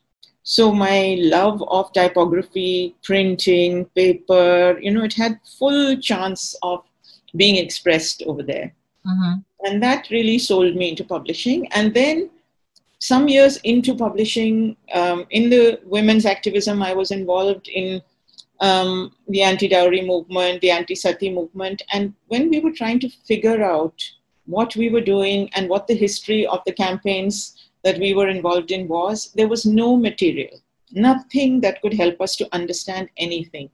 [0.44, 6.84] So my love of typography, printing, paper, you know, it had full chance of
[7.34, 8.74] being expressed over there.
[9.06, 9.66] Mm-hmm.
[9.66, 11.66] And that really sold me into publishing.
[11.72, 12.28] And then
[12.98, 18.02] some years into publishing, um, in the women's activism, I was involved in
[18.60, 21.80] um, the anti dowry movement, the anti sati movement.
[21.90, 24.02] And when we were trying to figure out
[24.44, 28.70] what we were doing and what the history of the campaigns that we were involved
[28.70, 30.58] in was, there was no material,
[30.92, 33.70] nothing that could help us to understand anything.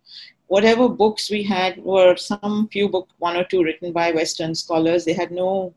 [0.49, 5.05] Whatever books we had were some few book one or two written by western scholars.
[5.05, 5.75] They had no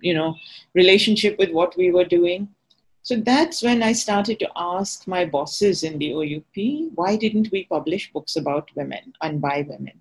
[0.00, 0.34] you know
[0.74, 2.48] relationship with what we were doing.
[3.02, 6.56] So that's when i started to ask my bosses in the oup
[6.94, 9.98] why didn't we publish books about women and by women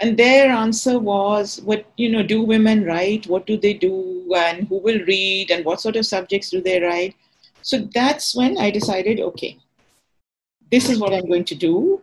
[0.00, 3.26] and their answer was what you know do women write?
[3.26, 4.32] What do they do?
[4.36, 5.50] And who will read?
[5.50, 7.16] And what sort of subjects do they write?
[7.62, 9.58] So that's when i decided okay
[10.70, 12.02] this is what i'm going to do.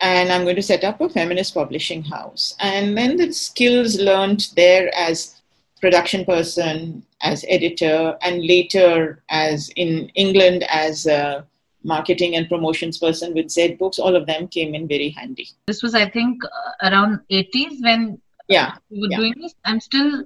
[0.00, 2.56] And I'm going to set up a feminist publishing house.
[2.58, 5.40] And then the skills learned there as
[5.80, 11.46] production person, as editor, and later as in England as a
[11.84, 15.48] marketing and promotions person with Zed Books, all of them came in very handy.
[15.66, 19.16] This was, I think, uh, around 80s when yeah, we were yeah.
[19.16, 19.54] doing this.
[19.64, 20.24] I'm still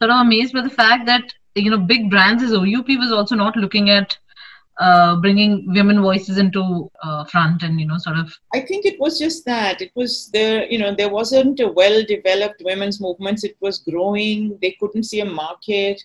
[0.00, 3.34] sort of amazed by the fact that you know big brands as OUP was also
[3.34, 4.16] not looking at
[4.78, 8.98] uh, bringing women voices into uh, front and you know sort of i think it
[9.00, 13.42] was just that it was there you know there wasn't a well developed women's movements
[13.42, 16.00] it was growing they couldn't see a market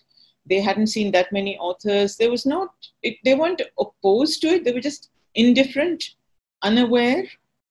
[0.46, 2.70] they hadn't seen that many authors there was not
[3.02, 6.10] it, they weren't opposed to it they were just indifferent
[6.62, 7.24] unaware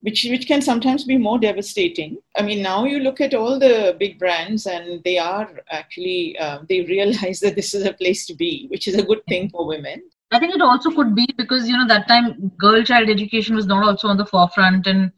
[0.03, 2.17] which which can sometimes be more devastating.
[2.37, 6.59] I mean, now you look at all the big brands, and they are actually uh,
[6.67, 9.65] they realize that this is a place to be, which is a good thing for
[9.65, 10.03] women.
[10.31, 13.65] I think it also could be because you know that time girl child education was
[13.65, 15.11] not also on the forefront, and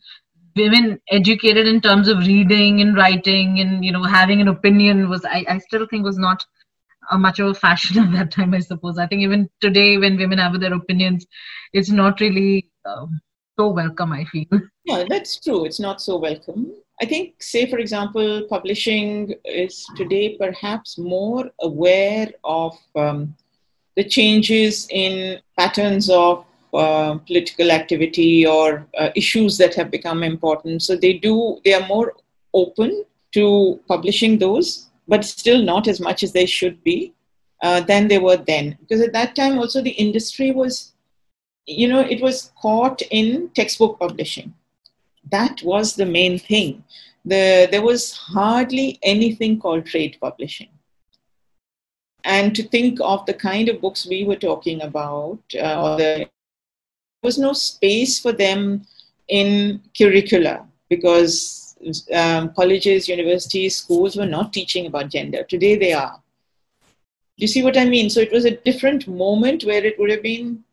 [0.55, 5.25] women educated in terms of reading and writing and you know having an opinion was
[5.25, 6.45] I, I still think was not
[7.11, 8.53] a much of a fashion at that time.
[8.53, 11.25] I suppose I think even today when women have their opinions,
[11.73, 12.69] it's not really.
[12.85, 13.21] Um,
[13.57, 14.45] so welcome, I feel.
[14.83, 15.65] Yeah, that's true.
[15.65, 16.73] It's not so welcome.
[17.01, 23.35] I think, say, for example, publishing is today perhaps more aware of um,
[23.95, 30.83] the changes in patterns of uh, political activity or uh, issues that have become important.
[30.83, 32.13] So they do, they are more
[32.53, 37.13] open to publishing those, but still not as much as they should be
[37.61, 38.77] uh, than they were then.
[38.79, 40.93] Because at that time, also the industry was
[41.65, 44.53] you know, it was caught in textbook publishing.
[45.31, 46.83] That was the main thing.
[47.25, 50.69] The, there was hardly anything called trade publishing.
[52.23, 56.27] And to think of the kind of books we were talking about, uh, there
[57.23, 58.85] was no space for them
[59.27, 61.64] in curricula because
[62.13, 65.43] um, colleges, universities, schools were not teaching about gender.
[65.43, 66.21] Today they are.
[67.37, 68.09] Do you see what I mean?
[68.09, 70.63] So it was a different moment where it would have been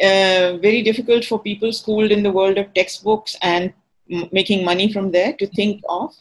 [0.00, 3.72] uh, very difficult for people schooled in the world of textbooks and
[4.10, 6.14] m- making money from there to think of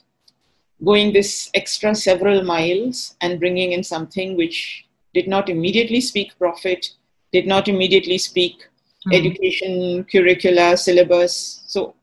[0.84, 6.90] going this extra several miles and bringing in something which did not immediately speak profit,
[7.32, 9.14] did not immediately speak mm-hmm.
[9.14, 11.64] education, curricula, syllabus.
[11.68, 11.96] So,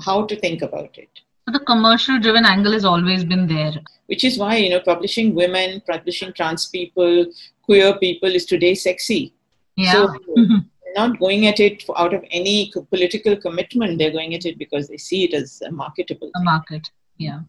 [0.00, 1.13] how to think about it?
[1.52, 3.74] The commercial driven angle has always been there.
[4.06, 7.26] Which is why, you know, publishing women, publishing trans people,
[7.62, 9.34] queer people is today sexy.
[9.76, 9.92] Yeah.
[9.92, 10.58] So, mm-hmm
[10.94, 13.98] not going at it out of any political commitment.
[13.98, 16.30] They're going at it because they see it as a marketable.
[16.34, 17.40] A market, yeah.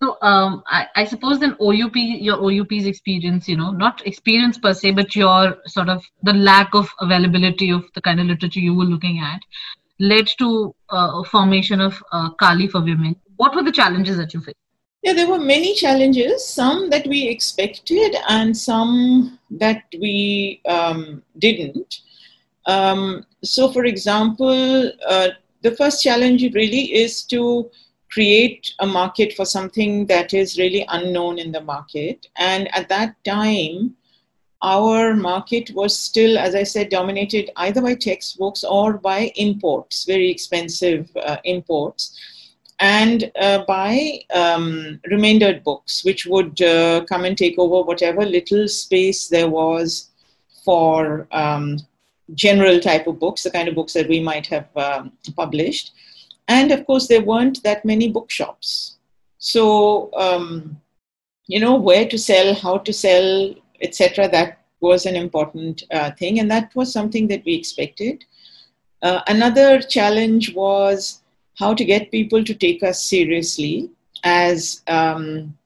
[0.00, 4.72] So um, I, I, suppose then OUP, your OUP's experience, you know, not experience per
[4.72, 8.74] se, but your sort of the lack of availability of the kind of literature you
[8.74, 9.40] were looking at,
[9.98, 13.16] led to uh, formation of uh, Kali for women.
[13.36, 14.56] What were the challenges that you faced?
[15.02, 22.00] Yeah, there were many challenges, some that we expected and some that we um, didn't.
[22.66, 25.28] Um, so, for example, uh,
[25.62, 27.70] the first challenge really is to
[28.10, 32.26] create a market for something that is really unknown in the market.
[32.36, 33.94] And at that time,
[34.62, 40.30] our market was still, as I said, dominated either by textbooks or by imports, very
[40.30, 42.18] expensive uh, imports,
[42.80, 48.68] and uh, by um, remaindered books, which would uh, come and take over whatever little
[48.68, 50.10] space there was
[50.64, 51.78] for um,
[52.34, 55.92] general type of books, the kind of books that we might have um, published.
[56.48, 58.96] And of course, there weren't that many bookshops.
[59.38, 60.80] So, um,
[61.46, 66.38] you know, where to sell, how to sell, etc., that was an important uh, thing.
[66.38, 68.24] And that was something that we expected.
[69.02, 71.22] Uh, another challenge was
[71.58, 73.90] how to get people to take us seriously
[74.24, 75.56] as um,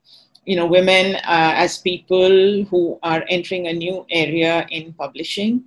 [0.45, 5.65] you know women uh, as people who are entering a new area in publishing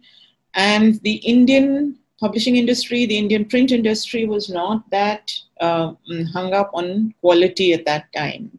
[0.55, 5.93] and the Indian publishing industry, the Indian print industry was not that uh,
[6.33, 8.57] hung up on quality at that time.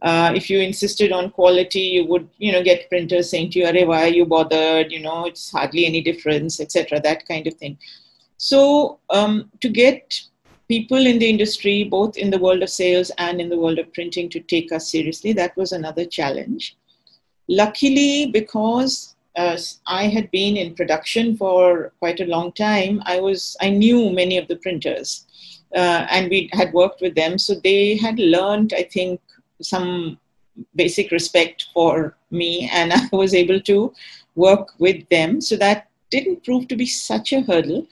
[0.00, 3.66] Uh, if you insisted on quality, you would, you know, get printers saying to you,
[3.66, 4.92] Arey, why are you bothered?
[4.92, 7.00] You know, it's hardly any difference, etc.
[7.00, 7.76] That kind of thing.
[8.36, 10.20] So um, to get
[10.68, 13.92] people in the industry, both in the world of sales and in the world of
[13.92, 16.76] printing, to take us seriously, that was another challenge.
[17.48, 19.56] Luckily, because uh,
[19.86, 24.36] I had been in production for quite a long time, I was I knew many
[24.36, 25.26] of the printers,
[25.74, 29.20] uh, and we had worked with them, so they had learned, I think,
[29.62, 30.18] some
[30.74, 33.92] basic respect for me, and I was able to
[34.34, 35.40] work with them.
[35.40, 37.86] So that didn't prove to be such a hurdle.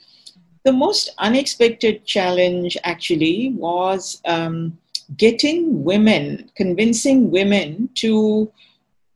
[0.64, 4.78] The most unexpected challenge actually was um,
[5.16, 8.50] getting women, convincing women to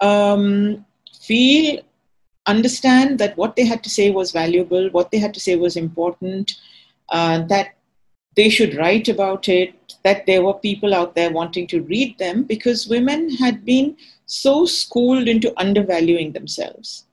[0.01, 0.85] um,
[1.21, 1.81] feel
[2.47, 5.77] understand that what they had to say was valuable, what they had to say was
[5.77, 6.53] important,
[7.11, 7.75] uh, that
[8.37, 12.45] they should write about it, that there were people out there wanting to read them
[12.45, 13.97] because women had been
[14.27, 17.07] so schooled into undervaluing themselves.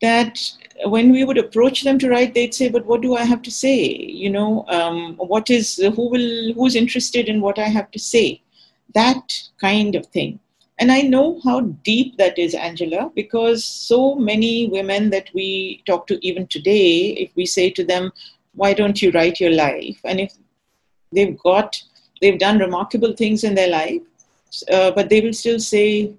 [0.00, 0.38] that
[0.86, 3.50] when we would approach them to write, they'd say, "But what do I have to
[3.50, 3.84] say?
[4.22, 8.42] You know, um, what is who will who's interested in what I have to say?"
[8.94, 10.40] That kind of thing.
[10.78, 16.06] And I know how deep that is, Angela, because so many women that we talk
[16.08, 18.10] to even today, if we say to them,
[18.54, 20.32] "Why don't you write your life?" and if
[21.12, 21.82] they've got
[22.22, 24.00] they've done remarkable things in their life,
[24.70, 26.14] uh, but they will still say,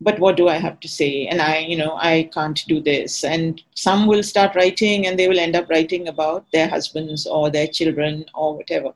[0.00, 1.26] but what do I have to say?
[1.26, 3.24] And I, you know, I can't do this.
[3.24, 7.50] And some will start writing and they will end up writing about their husbands or
[7.50, 8.92] their children or whatever.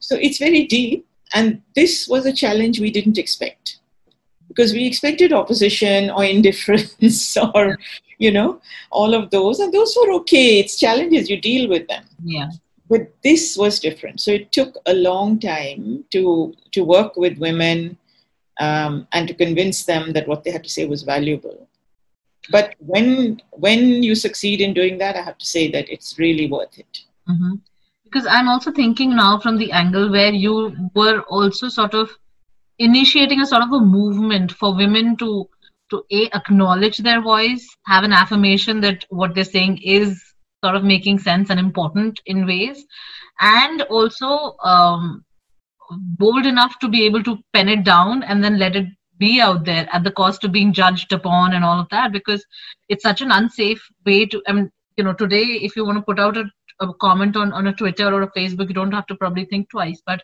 [0.00, 1.06] So it's very deep.
[1.34, 3.78] And this was a challenge we didn't expect
[4.48, 7.76] because we expected opposition or indifference or,
[8.18, 8.60] you know,
[8.90, 9.60] all of those.
[9.60, 10.60] And those were okay.
[10.60, 12.04] It's challenges, you deal with them.
[12.24, 12.50] Yeah
[12.88, 17.96] but this was different so it took a long time to to work with women
[18.58, 21.68] um, and to convince them that what they had to say was valuable.
[22.50, 26.46] But when when you succeed in doing that, I have to say that it's really
[26.48, 26.98] worth it.
[27.28, 27.54] Mm-hmm.
[28.04, 32.10] Because I'm also thinking now from the angle where you were also sort of
[32.78, 35.48] initiating a sort of a movement for women to
[35.90, 40.22] to a acknowledge their voice, have an affirmation that what they're saying is
[40.64, 42.84] sort of making sense and important in ways,
[43.40, 45.24] and also um,
[45.90, 48.86] bold enough to be able to pen it down and then let it
[49.18, 52.44] be out there at the cost of being judged upon and all of that because
[52.88, 56.02] it's such an unsafe way to i mean you know today if you want to
[56.02, 56.44] put out a,
[56.80, 59.68] a comment on, on a twitter or a facebook you don't have to probably think
[59.70, 60.02] twice.
[60.04, 60.22] But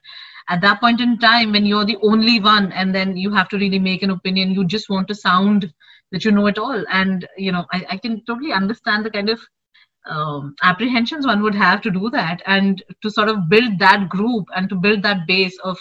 [0.49, 3.59] at that point in time when you're the only one and then you have to
[3.59, 5.72] really make an opinion you just want to sound
[6.11, 6.85] that you know it all.
[6.91, 9.41] And you know i, I can totally understand the kind of
[10.07, 14.46] um, apprehensions one would have to do that and to sort of build that group
[14.57, 15.78] and to build that base of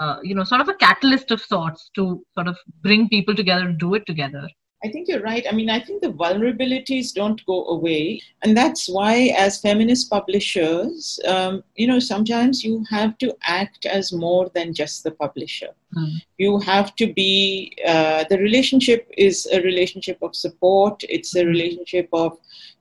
[0.00, 3.68] uh, you know sort of a catalyst of sorts to sort of bring people together
[3.68, 4.48] and do it together
[4.84, 5.46] I think you're right.
[5.48, 8.20] I mean, I think the vulnerabilities don't go away.
[8.42, 14.12] And that's why, as feminist publishers, um, you know, sometimes you have to act as
[14.12, 15.70] more than just the publisher.
[15.96, 16.16] Mm.
[16.36, 21.48] You have to be, uh, the relationship is a relationship of support, it's a hmm.
[21.48, 22.36] relationship of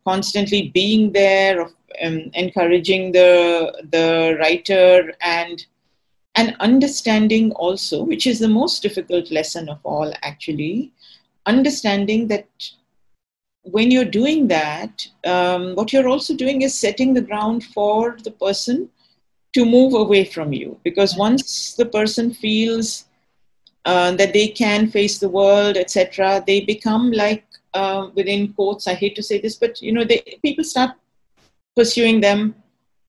[0.06, 1.74] constantly being there, of
[2.04, 5.66] um, encouraging the the writer and
[6.36, 10.92] and understanding also, which is the most difficult lesson of all, actually,
[11.46, 12.48] understanding that
[13.64, 18.32] when you're doing that, um, what you're also doing is setting the ground for the
[18.32, 18.90] person
[19.54, 20.80] to move away from you.
[20.84, 23.06] Because once the person feels
[23.86, 28.88] uh, that they can face the world, etc., they become like uh, within quotes.
[28.88, 30.92] I hate to say this, but you know, they, people start
[31.76, 32.56] pursuing them.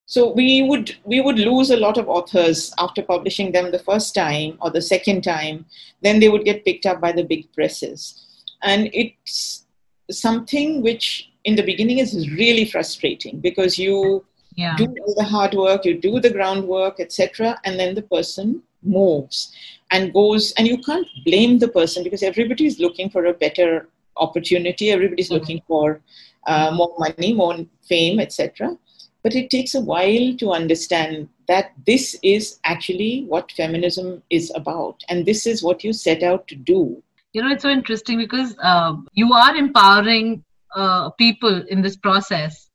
[0.07, 4.15] So we would we would lose a lot of authors after publishing them the first
[4.15, 5.65] time or the second time.
[6.03, 8.27] Then they would get picked up by the big presses,
[8.63, 9.65] and it's
[10.11, 14.25] something which in the beginning is really frustrating because you
[14.57, 14.77] yeah.
[14.77, 19.53] do all the hard work, you do the groundwork, etc., and then the person moves
[19.91, 23.89] and goes, and you can't blame the person because everybody is looking for a better
[24.17, 24.91] opportunity.
[24.91, 25.41] Everybody's mm-hmm.
[25.41, 26.01] looking for
[26.47, 28.77] uh, more money, more fame, etc.
[29.23, 35.03] But it takes a while to understand that this is actually what feminism is about,
[35.09, 37.03] and this is what you set out to do.
[37.33, 40.45] You know, it's so interesting because uh, you are empowering
[40.75, 42.71] uh, people in this process,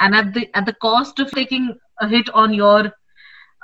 [0.00, 2.92] and at the at the cost of taking a hit on your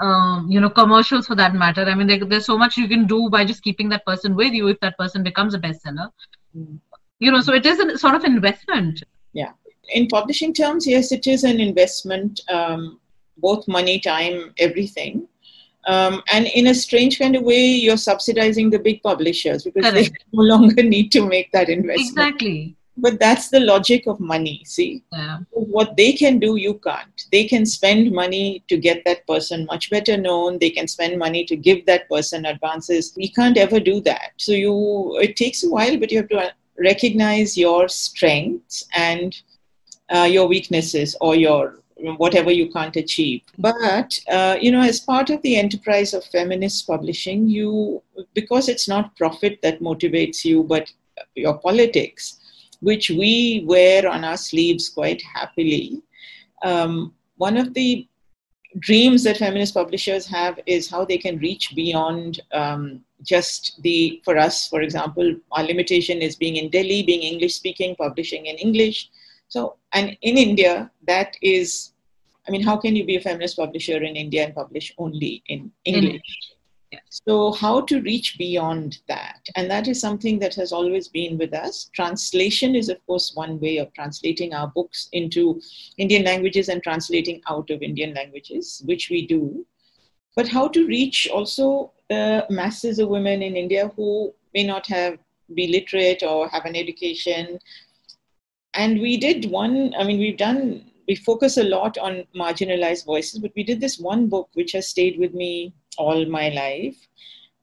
[0.01, 3.05] um, you know commercials for that matter i mean there, there's so much you can
[3.05, 6.11] do by just keeping that person with you if that person becomes a bestseller
[6.57, 6.79] mm
[7.19, 9.03] you know so it is a sort of investment.
[9.33, 9.53] Yeah.
[9.91, 13.01] In publishing terms yes it is an investment um,
[13.39, 15.29] both money time everything.
[15.87, 20.11] Um, and in a strange kind of way you're subsidizing the big publishers because Correct.
[20.11, 22.29] they no longer need to make that investment.
[22.29, 22.77] Exactly.
[23.01, 25.05] But that's the logic of money see?
[25.13, 25.39] Yeah.
[25.53, 27.27] what they can do you can't.
[27.31, 30.59] They can spend money to get that person much better known.
[30.59, 33.15] They can spend money to give that person advances.
[33.17, 34.33] We can't ever do that.
[34.37, 39.41] So you it takes a while but you have to recognize your strengths and
[40.15, 41.81] uh, your weaknesses or your
[42.17, 43.43] whatever you can't achieve.
[43.59, 48.03] But uh, you know as part of the enterprise of feminist publishing you
[48.35, 50.93] because it's not profit that motivates you but
[51.35, 52.39] your politics
[52.81, 56.01] which we wear on our sleeves quite happily
[56.63, 58.07] um, one of the
[58.79, 64.37] dreams that feminist publishers have is how they can reach beyond um, just the for
[64.37, 69.11] us for example our limitation is being in delhi being english speaking publishing in english.
[69.49, 71.93] So and in india that is
[72.47, 75.73] i mean how can you be a feminist publisher in india and publish only in
[75.85, 76.58] english
[77.11, 79.41] So, how to reach beyond that?
[79.57, 81.91] And that is something that has always been with us.
[81.95, 85.61] Translation is, of course, one way of translating our books into
[85.99, 89.67] Indian languages and translating out of Indian languages, which we do.
[90.37, 95.19] But how to reach also the masses of women in India who may not have
[95.55, 97.59] be literate or have an education.
[98.75, 103.41] And we did one, I mean, we've done, we focus a lot on marginalized voices,
[103.41, 107.09] but we did this one book which has stayed with me all my life,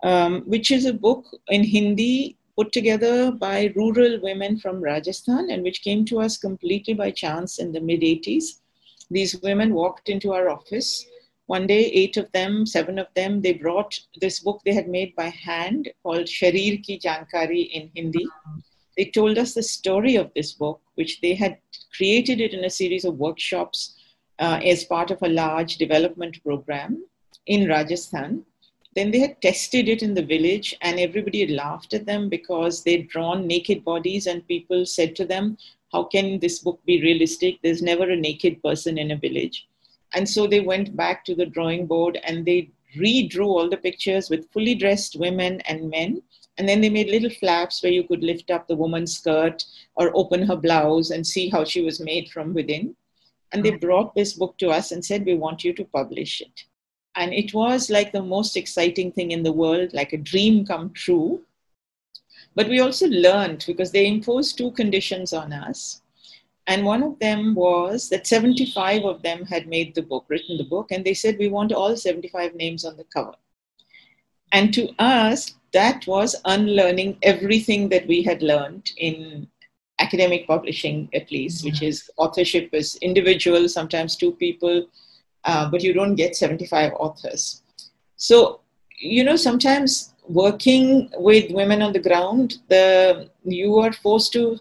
[0.04, 5.62] um, which is a book in Hindi put together by rural women from Rajasthan and
[5.62, 8.62] which came to us completely by chance in the mid 80s.
[9.12, 11.06] These women walked into our office.
[11.46, 15.16] One day, eight of them, seven of them, they brought this book they had made
[15.16, 18.26] by hand called Sharir Ki Jankari in Hindi.
[18.98, 21.58] They told us the story of this book, which they had
[21.96, 23.96] created it in a series of workshops
[24.40, 27.06] uh, as part of a large development program
[27.46, 28.46] in Rajasthan.
[28.96, 32.84] Then they had tested it in the village, and everybody had laughed at them because
[32.84, 35.58] they'd drawn naked bodies, and people said to them,
[35.92, 37.60] How can this book be realistic?
[37.62, 39.68] There's never a naked person in a village.
[40.16, 44.30] And so they went back to the drawing board and they redrew all the pictures
[44.30, 46.22] with fully dressed women and men.
[46.58, 50.16] And then they made little flaps where you could lift up the woman's skirt or
[50.16, 52.96] open her blouse and see how she was made from within.
[53.52, 53.78] And they hmm.
[53.78, 56.64] brought this book to us and said, We want you to publish it.
[57.16, 60.92] And it was like the most exciting thing in the world, like a dream come
[60.92, 61.42] true.
[62.56, 66.02] But we also learned because they imposed two conditions on us.
[66.68, 70.64] And one of them was that 75 of them had made the book, written the
[70.64, 73.36] book, and they said, We want all 75 names on the cover.
[74.52, 79.48] And to us, that was unlearning everything that we had learned in
[80.00, 84.88] academic publishing, at least, which is authorship is individual, sometimes two people,
[85.46, 87.62] uh, but you don't get 75 authors.
[88.18, 88.62] So,
[88.98, 94.60] you know, sometimes working with women on the ground, the you are forced to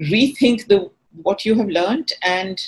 [0.00, 0.90] rethink the
[1.22, 2.60] what you have learned and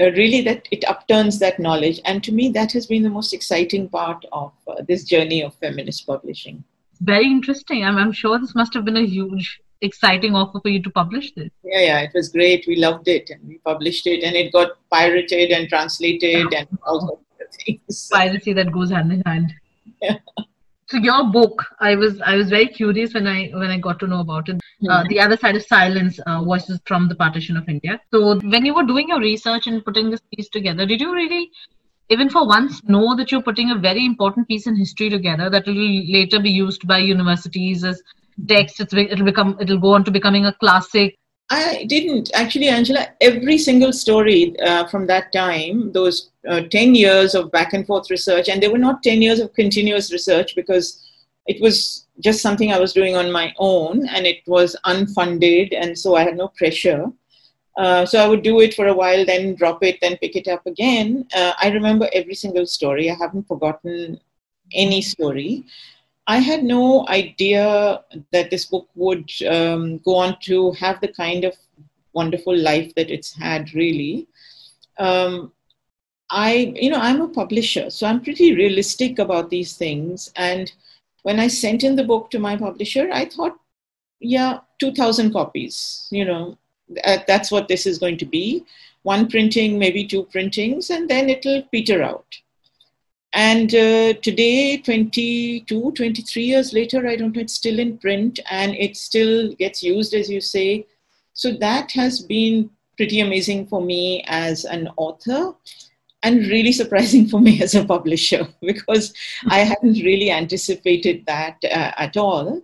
[0.00, 2.00] uh, really that it upturns that knowledge.
[2.04, 5.54] And to me, that has been the most exciting part of uh, this journey of
[5.54, 6.64] feminist publishing.
[7.00, 7.84] Very interesting.
[7.84, 11.32] I'm, I'm sure this must have been a huge exciting offer for you to publish
[11.34, 11.50] this.
[11.64, 12.64] Yeah, yeah, it was great.
[12.66, 17.00] We loved it and we published it and it got pirated and translated and all
[17.00, 18.08] sorts of things.
[18.12, 19.52] Piracy that goes hand in hand.
[20.00, 20.16] Yeah.
[20.92, 24.06] So your book, I was I was very curious when I when I got to
[24.06, 24.60] know about it.
[24.90, 27.98] Uh, the other side of silence, uh, voices from the partition of India.
[28.12, 31.50] So when you were doing your research and putting this piece together, did you really,
[32.10, 35.66] even for once, know that you're putting a very important piece in history together that
[35.66, 35.82] will
[36.18, 38.02] later be used by universities as
[38.46, 38.78] text?
[38.80, 41.16] It's, it'll become it'll go on to becoming a classic.
[41.50, 43.08] I didn't actually, Angela.
[43.20, 48.10] Every single story uh, from that time, those uh, 10 years of back and forth
[48.10, 51.10] research, and they were not 10 years of continuous research because
[51.46, 55.98] it was just something I was doing on my own and it was unfunded, and
[55.98, 57.06] so I had no pressure.
[57.76, 60.48] Uh, so I would do it for a while, then drop it, then pick it
[60.48, 61.26] up again.
[61.34, 63.10] Uh, I remember every single story.
[63.10, 64.20] I haven't forgotten
[64.74, 65.64] any story.
[66.26, 71.44] I had no idea that this book would um, go on to have the kind
[71.44, 71.56] of
[72.12, 74.28] wonderful life that it's had, really.
[74.98, 75.52] Um,
[76.30, 80.32] I, you know, I'm a publisher, so I'm pretty realistic about these things.
[80.36, 80.72] And
[81.22, 83.58] when I sent in the book to my publisher, I thought,
[84.20, 86.56] yeah, 2,000 copies, you know,
[87.26, 88.64] that's what this is going to be.
[89.02, 92.31] One printing, maybe two printings, and then it'll peter out.
[93.34, 98.74] And uh, today, 22, 23 years later, I don't know, it's still in print and
[98.74, 100.86] it still gets used, as you say.
[101.32, 105.54] So that has been pretty amazing for me as an author
[106.22, 109.14] and really surprising for me as a publisher because
[109.48, 112.62] I hadn't really anticipated that uh, at all.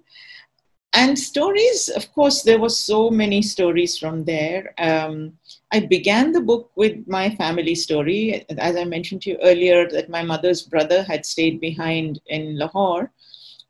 [0.95, 4.75] And stories, of course, there were so many stories from there.
[4.79, 5.39] Um,
[5.73, 8.45] I began the book with my family story.
[8.57, 13.13] As I mentioned to you earlier, that my mother's brother had stayed behind in Lahore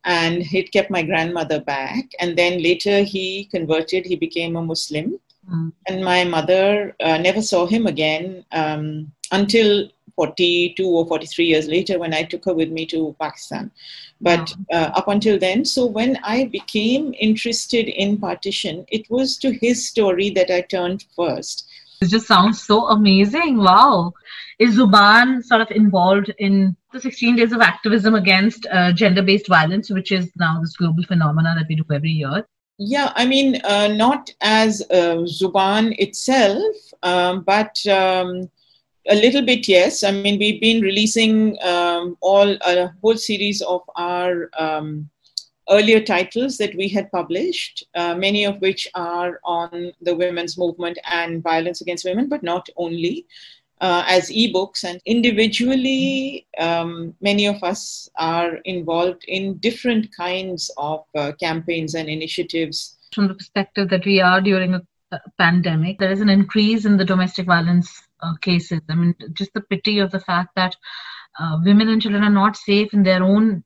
[0.04, 2.04] and he'd kept my grandmother back.
[2.20, 5.18] And then later he converted, he became a Muslim.
[5.50, 5.72] Mm.
[5.88, 11.98] And my mother uh, never saw him again um, until 42 or 43 years later
[11.98, 13.70] when I took her with me to Pakistan.
[14.20, 19.52] But uh, up until then, so when I became interested in partition, it was to
[19.52, 21.68] his story that I turned first.
[22.00, 23.58] It just sounds so amazing.
[23.58, 24.14] Wow.
[24.58, 29.48] Is Zubaan sort of involved in the 16 days of activism against uh, gender based
[29.48, 32.44] violence, which is now this global phenomenon that we do every year?
[32.78, 38.48] Yeah, I mean, uh, not as uh, Zubaan itself, um, but um,
[39.10, 40.02] A little bit, yes.
[40.02, 45.08] I mean, we've been releasing um, all a whole series of our um,
[45.70, 50.98] earlier titles that we had published, uh, many of which are on the women's movement
[51.10, 53.26] and violence against women, but not only.
[53.80, 61.04] Uh, as ebooks and individually um, many of us are involved in different kinds of
[61.14, 64.82] uh, campaigns and initiatives from the perspective that we are during a,
[65.12, 68.80] a pandemic there is an increase in the domestic violence uh, cases.
[68.88, 70.76] I mean just the pity of the fact that
[71.38, 73.64] uh, women and children are not safe in their own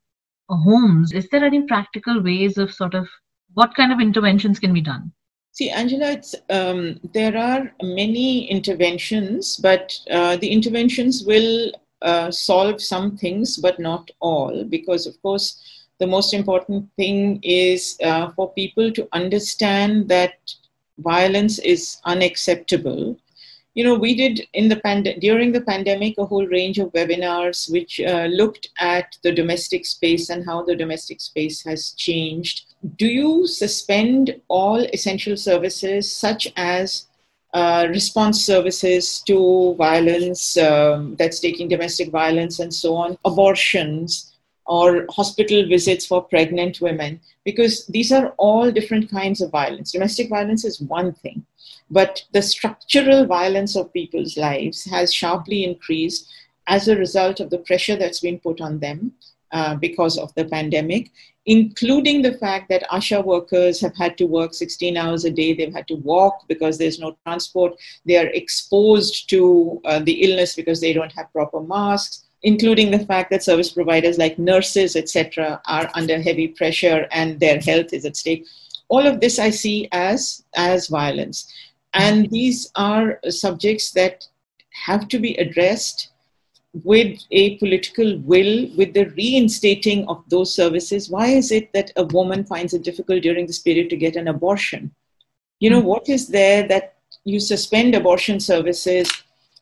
[0.48, 1.12] homes.
[1.12, 3.08] Is there any practical ways of sort of
[3.54, 5.12] what kind of interventions can be done?
[5.52, 13.18] See, Angela, um, there are many interventions, but uh, the interventions will uh, solve some
[13.18, 15.60] things, but not all, because of course,
[15.98, 20.34] the most important thing is uh, for people to understand that
[20.98, 23.16] violence is unacceptable
[23.74, 27.70] you know we did in the pand- during the pandemic a whole range of webinars
[27.70, 32.66] which uh, looked at the domestic space and how the domestic space has changed.
[32.96, 37.06] Do you suspend all essential services such as
[37.54, 44.34] uh, response services to violence um, that's taking domestic violence and so on abortions
[44.66, 47.20] or hospital visits for pregnant women?
[47.44, 49.92] Because these are all different kinds of violence.
[49.92, 51.44] Domestic violence is one thing
[51.92, 56.32] but the structural violence of people's lives has sharply increased
[56.66, 59.12] as a result of the pressure that's been put on them
[59.52, 61.10] uh, because of the pandemic,
[61.44, 65.52] including the fact that ASHA workers have had to work 16 hours a day.
[65.52, 67.74] They've had to walk because there's no transport.
[68.06, 73.06] They are exposed to uh, the illness because they don't have proper masks including the
[73.06, 78.04] fact that service providers like nurses, etc., are under heavy pressure and their health is
[78.04, 78.44] at stake.
[78.88, 81.50] All of this I see as, as violence.
[81.94, 84.26] And these are subjects that
[84.86, 86.08] have to be addressed
[86.84, 91.10] with a political will, with the reinstating of those services.
[91.10, 94.28] Why is it that a woman finds it difficult during this period to get an
[94.28, 94.90] abortion?
[95.60, 99.10] You know, what is there that you suspend abortion services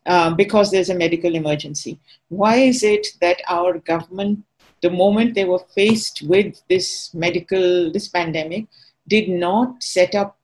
[0.07, 1.99] uh, because there's a medical emergency?
[2.29, 4.45] Why is it that our government,
[4.81, 8.67] the moment they were faced with this medical, this pandemic,
[9.09, 10.39] did not set up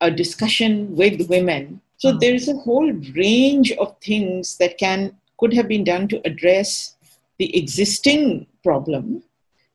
[0.00, 1.80] a discussion with women.
[1.96, 2.20] So mm.
[2.20, 6.96] there is a whole range of things that can could have been done to address
[7.38, 9.22] the existing problem.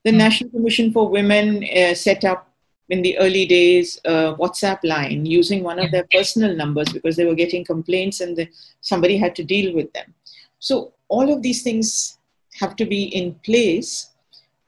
[0.04, 0.16] The mm.
[0.16, 2.50] National Commission for Women uh, set up
[2.90, 7.24] in the early days a WhatsApp line using one of their personal numbers because they
[7.24, 8.48] were getting complaints and the,
[8.82, 10.12] somebody had to deal with them.
[10.58, 12.18] So all of these things
[12.60, 14.10] have to be in place,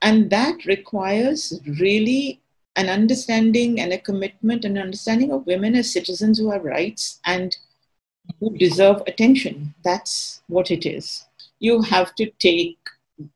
[0.03, 2.41] and that requires really
[2.77, 7.57] an understanding and a commitment and understanding of women as citizens who have rights and
[8.41, 9.75] who deserve attention.
[9.85, 11.25] That's what it is.
[11.59, 12.79] You have to take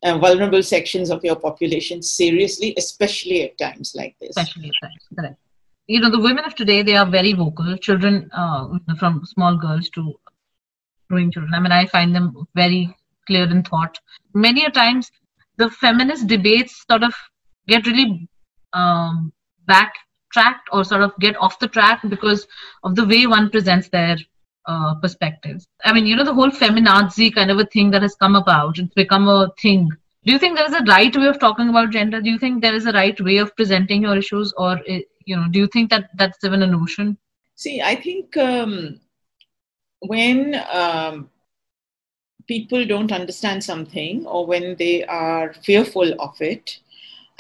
[0.03, 4.37] uh, vulnerable sections of your population seriously, especially at times like this.
[4.37, 5.37] Especially at times, correct.
[5.87, 7.77] You know, the women of today, they are very vocal.
[7.79, 10.15] Children, uh, from small girls to
[11.09, 11.55] growing children.
[11.55, 12.95] I mean, I find them very
[13.27, 13.99] clear in thought.
[14.35, 15.11] Many a times,
[15.57, 17.15] the feminist debates sort of
[17.67, 18.29] get really
[18.73, 19.33] um,
[19.67, 22.47] backtracked or sort of get off the track because
[22.83, 24.17] of the way one presents their
[24.67, 25.67] uh, perspectives.
[25.85, 28.79] I mean, you know, the whole feminazi kind of a thing that has come about,
[28.79, 29.91] it's become a thing.
[30.25, 32.21] Do you think there is a right way of talking about gender?
[32.21, 35.37] Do you think there is a right way of presenting your issues, or eh, you
[35.37, 37.17] know, do you think that that's even a notion?
[37.55, 39.01] See, I think um,
[40.01, 41.31] when um,
[42.47, 46.79] people don't understand something, or when they are fearful of it,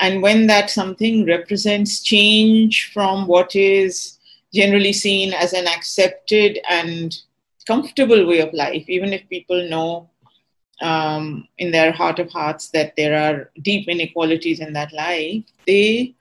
[0.00, 4.18] and when that something represents change from what is
[4.52, 7.18] generally seen as an accepted and
[7.66, 10.08] comfortable way of life, even if people know
[10.80, 16.14] um, in their heart of hearts that there are deep inequalities in that life, they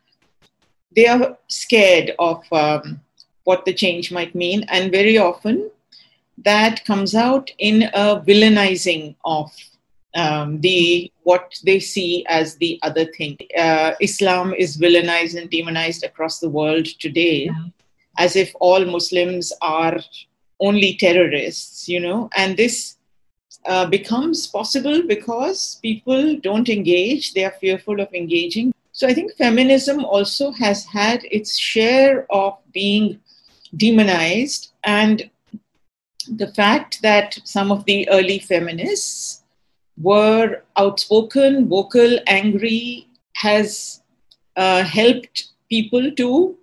[0.96, 3.00] they are scared of um,
[3.46, 5.72] what the change might mean, and very often
[6.44, 9.52] that comes out in a villainizing of
[10.16, 13.38] um, the what they see as the other thing.
[13.58, 17.66] Uh, Islam is villainized and demonized across the world today, yeah.
[18.18, 20.00] as if all Muslims are
[20.60, 22.98] only terrorists, you know, and this
[23.66, 28.74] uh, becomes possible because people don't engage; they are fearful of engaging.
[28.92, 33.20] So I think feminism also has had its share of being
[33.78, 35.30] demonized, and
[36.28, 39.39] the fact that some of the early feminists
[40.00, 44.02] were outspoken, vocal, angry, has
[44.56, 46.58] uh, helped people to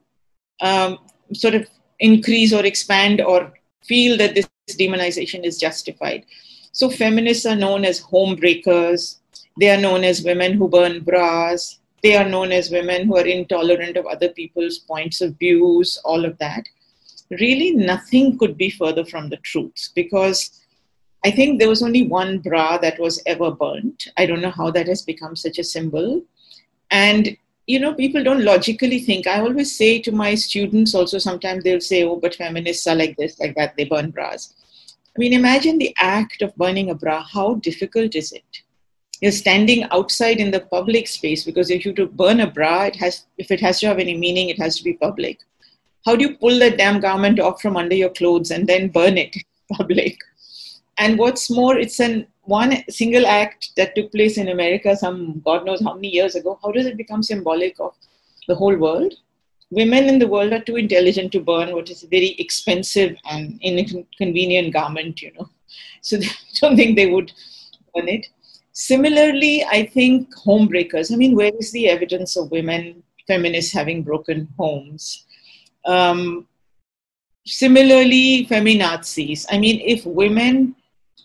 [0.61, 0.99] um,
[1.33, 1.69] sort of
[2.01, 3.53] increase or expand or
[3.85, 6.25] feel that this demonization is justified.
[6.73, 9.21] So feminists are known as home breakers.
[9.59, 11.79] They are known as women who burn bras.
[12.03, 16.25] They are known as women who are intolerant of other people's points of views, all
[16.25, 16.65] of that.
[17.41, 20.66] Really, nothing could be further from the truth because
[21.27, 24.07] I think there was only one bra that was ever burnt.
[24.17, 26.23] I don't know how that has become such a symbol.
[26.93, 29.27] And, you know, people don't logically think.
[29.27, 33.17] I always say to my students also, sometimes they'll say, oh, but feminists are like
[33.17, 34.55] this, like that, they burn bras.
[34.87, 37.25] I mean, imagine the act of burning a bra.
[37.25, 38.63] How difficult is it?
[39.21, 42.95] You're standing outside in the public space because if you to burn a bra, it
[42.97, 45.41] has if it has to have any meaning, it has to be public.
[46.05, 49.19] How do you pull that damn garment off from under your clothes and then burn
[49.19, 49.35] it
[49.73, 50.17] public?
[50.99, 55.67] And what's more, it's an one single act that took place in America some God
[55.67, 56.59] knows how many years ago.
[56.63, 57.95] How does it become symbolic of
[58.49, 59.15] the whole world?
[59.71, 63.59] women in the world are too intelligent to burn what is a very expensive and
[63.61, 65.49] inconvenient garment, you know.
[66.03, 66.29] So I
[66.61, 67.33] don't think they would
[67.95, 68.29] burn it.
[68.73, 71.13] Similarly, I think homebreakers.
[71.13, 75.25] I mean, where is the evidence of women feminists having broken homes?
[75.85, 76.47] Um,
[77.47, 79.47] similarly, feminazis.
[79.51, 80.77] I mean, if women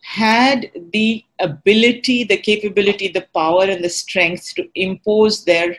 [0.01, 5.77] had the ability, the capability, the power, and the strength to impose their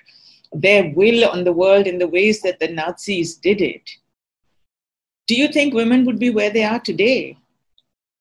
[0.54, 3.88] their will on the world in the ways that the Nazis did it,
[5.26, 7.38] do you think women would be where they are today?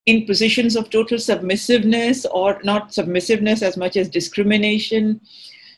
[0.06, 5.22] In positions of total submissiveness, or not submissiveness as much as discrimination.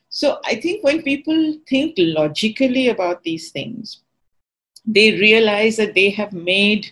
[0.10, 4.02] So I think when people think logically about these things,
[4.86, 6.92] they realize that they have made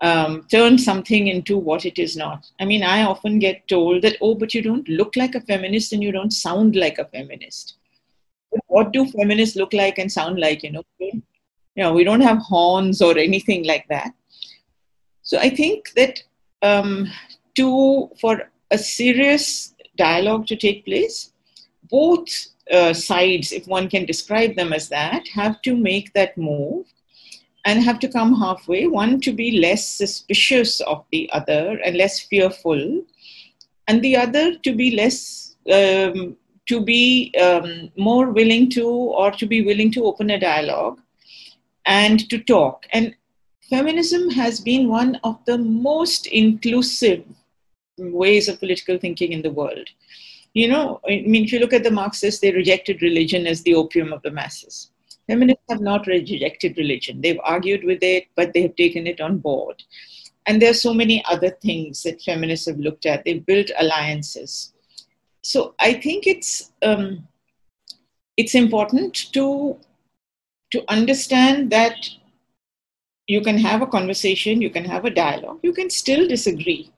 [0.00, 2.46] um, turned something into what it is not.
[2.58, 5.92] I mean, I often get told that, oh, but you don't look like a feminist
[5.92, 7.74] and you don't sound like a feminist.
[8.66, 10.84] What do feminists look like and sound like you know?
[10.98, 11.22] You
[11.76, 14.12] know we don't have horns or anything like that.
[15.22, 16.22] So i think that
[16.62, 17.06] um,
[17.56, 21.32] to for a serious dialogue to take place
[21.90, 22.28] both
[22.72, 26.86] uh, sides if one can describe them as that have to make that move
[27.64, 32.20] and have to come halfway one to be less suspicious of the other and less
[32.20, 33.02] fearful
[33.88, 36.36] and the other to be less um,
[36.66, 41.00] to be um, more willing to or to be willing to open a dialogue
[41.86, 42.86] and to talk.
[42.92, 43.14] And
[43.68, 47.24] feminism has been one of the most inclusive
[47.98, 49.88] ways of political thinking in the world.
[50.54, 53.74] You know, I mean, if you look at the Marxists, they rejected religion as the
[53.74, 54.89] opium of the masses.
[55.30, 57.20] Feminists have not rejected religion.
[57.20, 59.82] They've argued with it, but they have taken it on board.
[60.46, 63.24] And there are so many other things that feminists have looked at.
[63.24, 64.72] They've built alliances
[65.42, 67.26] so I think it's um,
[68.36, 69.78] it's important to
[70.72, 72.08] to understand that
[73.26, 76.92] you can have a conversation, you can have a dialogue, you can still disagree,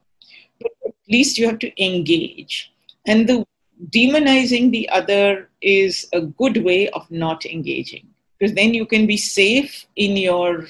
[0.61, 2.73] but at least you have to engage.
[3.07, 3.47] And the
[3.91, 8.07] demonizing the other is a good way of not engaging
[8.43, 10.67] because then you can be safe in your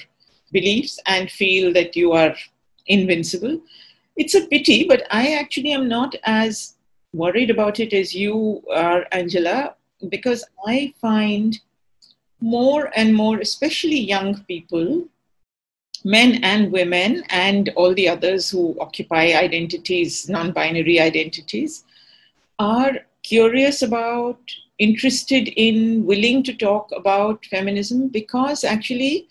[0.51, 2.35] beliefs and feel that you are
[2.85, 3.59] invincible.
[4.15, 6.75] It's a pity, but I actually am not as
[7.13, 9.73] worried about it as you are, Angela,
[10.09, 11.59] because I find
[12.41, 15.07] more and more, especially young people,
[16.03, 21.85] men and women, and all the others who occupy identities, non binary identities,
[22.59, 24.37] are curious about,
[24.83, 29.27] interested in, willing to talk about feminism because actually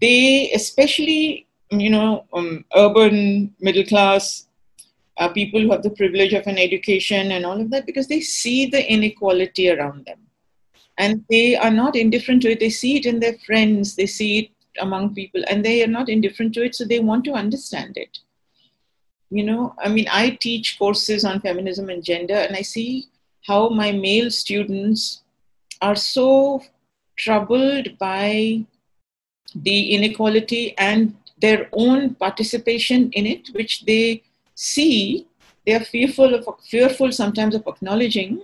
[0.00, 4.46] they, especially, you know, um, urban middle class
[5.16, 8.20] uh, people who have the privilege of an education and all of that because they
[8.20, 10.18] see the inequality around them.
[10.98, 12.60] And they are not indifferent to it.
[12.60, 13.96] They see it in their friends.
[13.96, 14.50] They see it
[14.80, 18.18] among people and they are not indifferent to it so they want to understand it.
[19.30, 23.06] You know i mean i teach courses on feminism and gender and i see
[23.46, 25.22] how my male students
[25.80, 26.62] are so
[27.16, 28.64] troubled by
[29.54, 34.22] the inequality and their own participation in it which they
[34.54, 35.26] see,
[35.64, 38.42] they are fearful of fearful sometimes of acknowledging,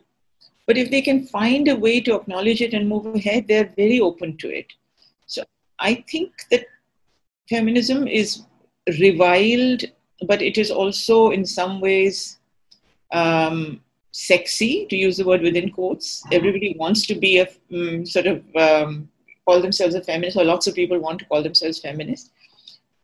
[0.67, 4.01] but if they can find a way to acknowledge it and move ahead, they're very
[4.01, 4.67] open to it.
[5.27, 5.43] So
[5.79, 6.67] I think that
[7.49, 8.43] feminism is
[9.01, 9.85] reviled,
[10.27, 12.39] but it is also in some ways
[13.13, 13.81] um,
[14.13, 16.23] sexy, to use the word within quotes.
[16.31, 19.09] Everybody wants to be a um, sort of um,
[19.45, 22.31] call themselves a feminist, or lots of people want to call themselves feminist.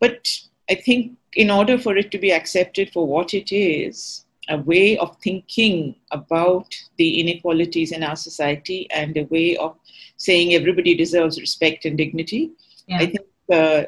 [0.01, 0.29] But
[0.71, 4.97] I think in order for it to be accepted for what it is, a way
[4.97, 9.77] of thinking about the inequalities in our society and a way of
[10.17, 12.53] saying everybody deserves respect and dignity,
[12.87, 12.99] yeah.
[12.99, 13.83] I think uh,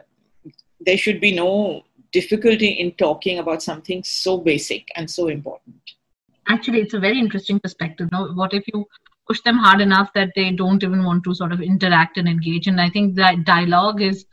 [0.81, 5.77] there should be no difficulty in talking about something so basic and so important.
[6.51, 8.09] Actually, it's a very interesting perspective.
[8.11, 8.87] Now, what if you
[9.29, 12.67] push them hard enough that they don't even want to sort of interact and engage?
[12.67, 14.27] And I think that dialogue is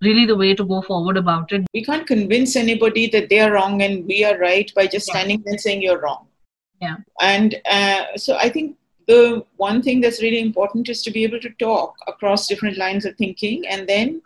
[0.00, 1.66] really the way to go forward about it.
[1.72, 5.42] We can't convince anybody that they are wrong and we are right by just standing
[5.44, 6.26] there saying you're wrong.
[6.80, 6.96] Yeah.
[7.20, 11.40] And uh, so I think the one thing that's really important is to be able
[11.40, 14.22] to talk across different lines of thinking and then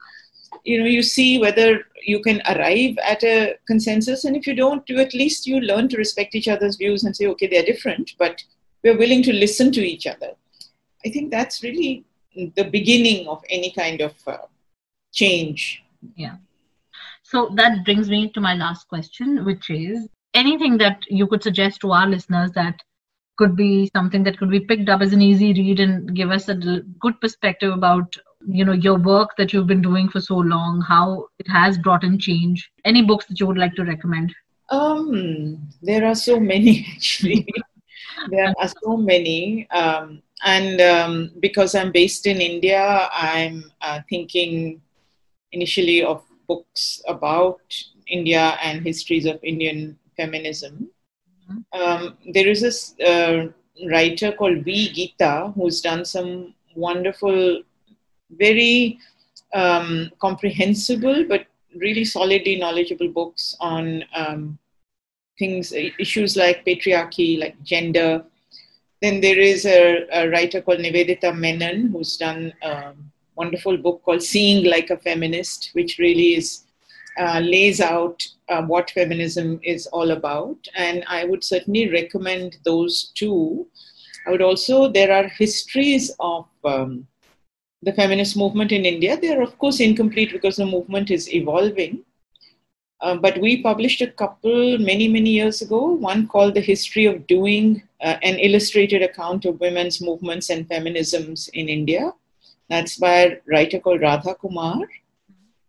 [0.64, 4.88] you know you see whether you can arrive at a consensus and if you don't
[4.88, 8.12] you at least you learn to respect each other's views and say okay they're different
[8.18, 8.42] but
[8.84, 10.32] we're willing to listen to each other.
[11.04, 12.04] I think that's really
[12.34, 14.36] the beginning of any kind of uh,
[15.12, 15.82] change.
[16.14, 16.36] Yeah.
[17.22, 21.80] So that brings me to my last question which is anything that you could suggest
[21.80, 22.82] to our listeners that
[23.36, 26.48] could be something that could be picked up as an easy read and give us
[26.48, 28.14] a good perspective about
[28.46, 32.04] you know your work that you've been doing for so long how it has brought
[32.04, 32.70] in change?
[32.84, 34.34] Any books that you would like to recommend?
[34.70, 37.46] Um there are so many actually.
[38.30, 39.68] There are so many.
[39.70, 44.80] Um, and um, because i'm based in india i'm uh, thinking
[45.52, 47.60] initially of books about
[48.06, 50.88] india and histories of indian feminism.
[51.50, 51.80] Mm-hmm.
[51.80, 53.46] um, there is this uh,
[53.90, 54.90] writer called v.
[54.92, 57.62] Geetha who's done some wonderful
[58.38, 58.98] very
[59.54, 64.58] um, comprehensible but really solidly knowledgeable books on um,
[65.38, 68.24] things, issues like patriarchy, like gender.
[69.02, 72.92] Then there is a, a writer called Nivedita Menon who's done a
[73.34, 76.64] wonderful book called Seeing Like a Feminist, which really is
[77.18, 80.56] uh, lays out uh, what feminism is all about.
[80.74, 83.66] And I would certainly recommend those two.
[84.26, 87.06] I would also, there are histories of um,
[87.84, 89.16] the feminist movement in India.
[89.16, 92.02] They are, of course, incomplete because the movement is evolving.
[93.00, 97.26] Uh, but we published a couple many, many years ago, one called The History of
[97.26, 102.12] Doing, uh, an illustrated account of women's movements and feminisms in India.
[102.70, 104.80] That's by a writer called Radha Kumar.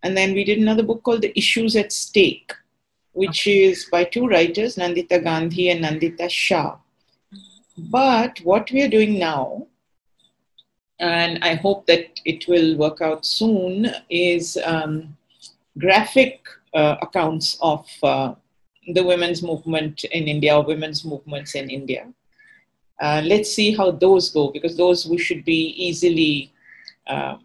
[0.04, 2.54] And then we did another book called The Issues at Stake,
[3.12, 6.78] which is by two writers, Nandita Gandhi and Nandita Shah.
[7.78, 9.68] But what we are doing now
[11.00, 15.16] and I hope that it will work out soon, is um,
[15.78, 18.36] graphic uh, accounts of uh,
[18.94, 22.08] the women's movement in India or women's movements in India.
[23.02, 26.52] Uh, let's see how those go because those we should be easily,
[27.08, 27.36] uh,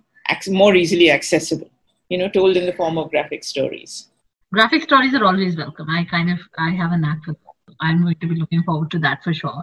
[0.49, 1.71] more easily accessible,
[2.09, 4.09] you know, told in the form of graphic stories.
[4.53, 5.89] Graphic stories are always welcome.
[5.91, 7.75] I kind of I have a knack for that.
[7.81, 9.63] I'm going to be looking forward to that for sure.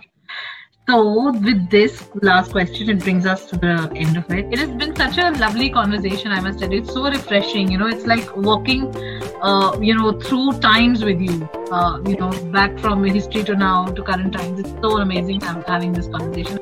[0.89, 4.45] So, with this last question, it brings us to the end of it.
[4.53, 6.79] It has been such a lovely conversation, I must tell you.
[6.79, 7.69] It's so refreshing.
[7.69, 8.95] You know, it's like walking,
[9.41, 13.87] uh, you know, through times with you, uh, you know, back from history to now
[13.87, 14.61] to current times.
[14.61, 16.59] It's so amazing having this conversation.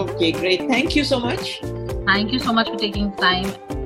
[0.00, 0.68] Okay, great.
[0.68, 1.60] Thank you so much.
[2.04, 3.81] Thank you so much for taking time.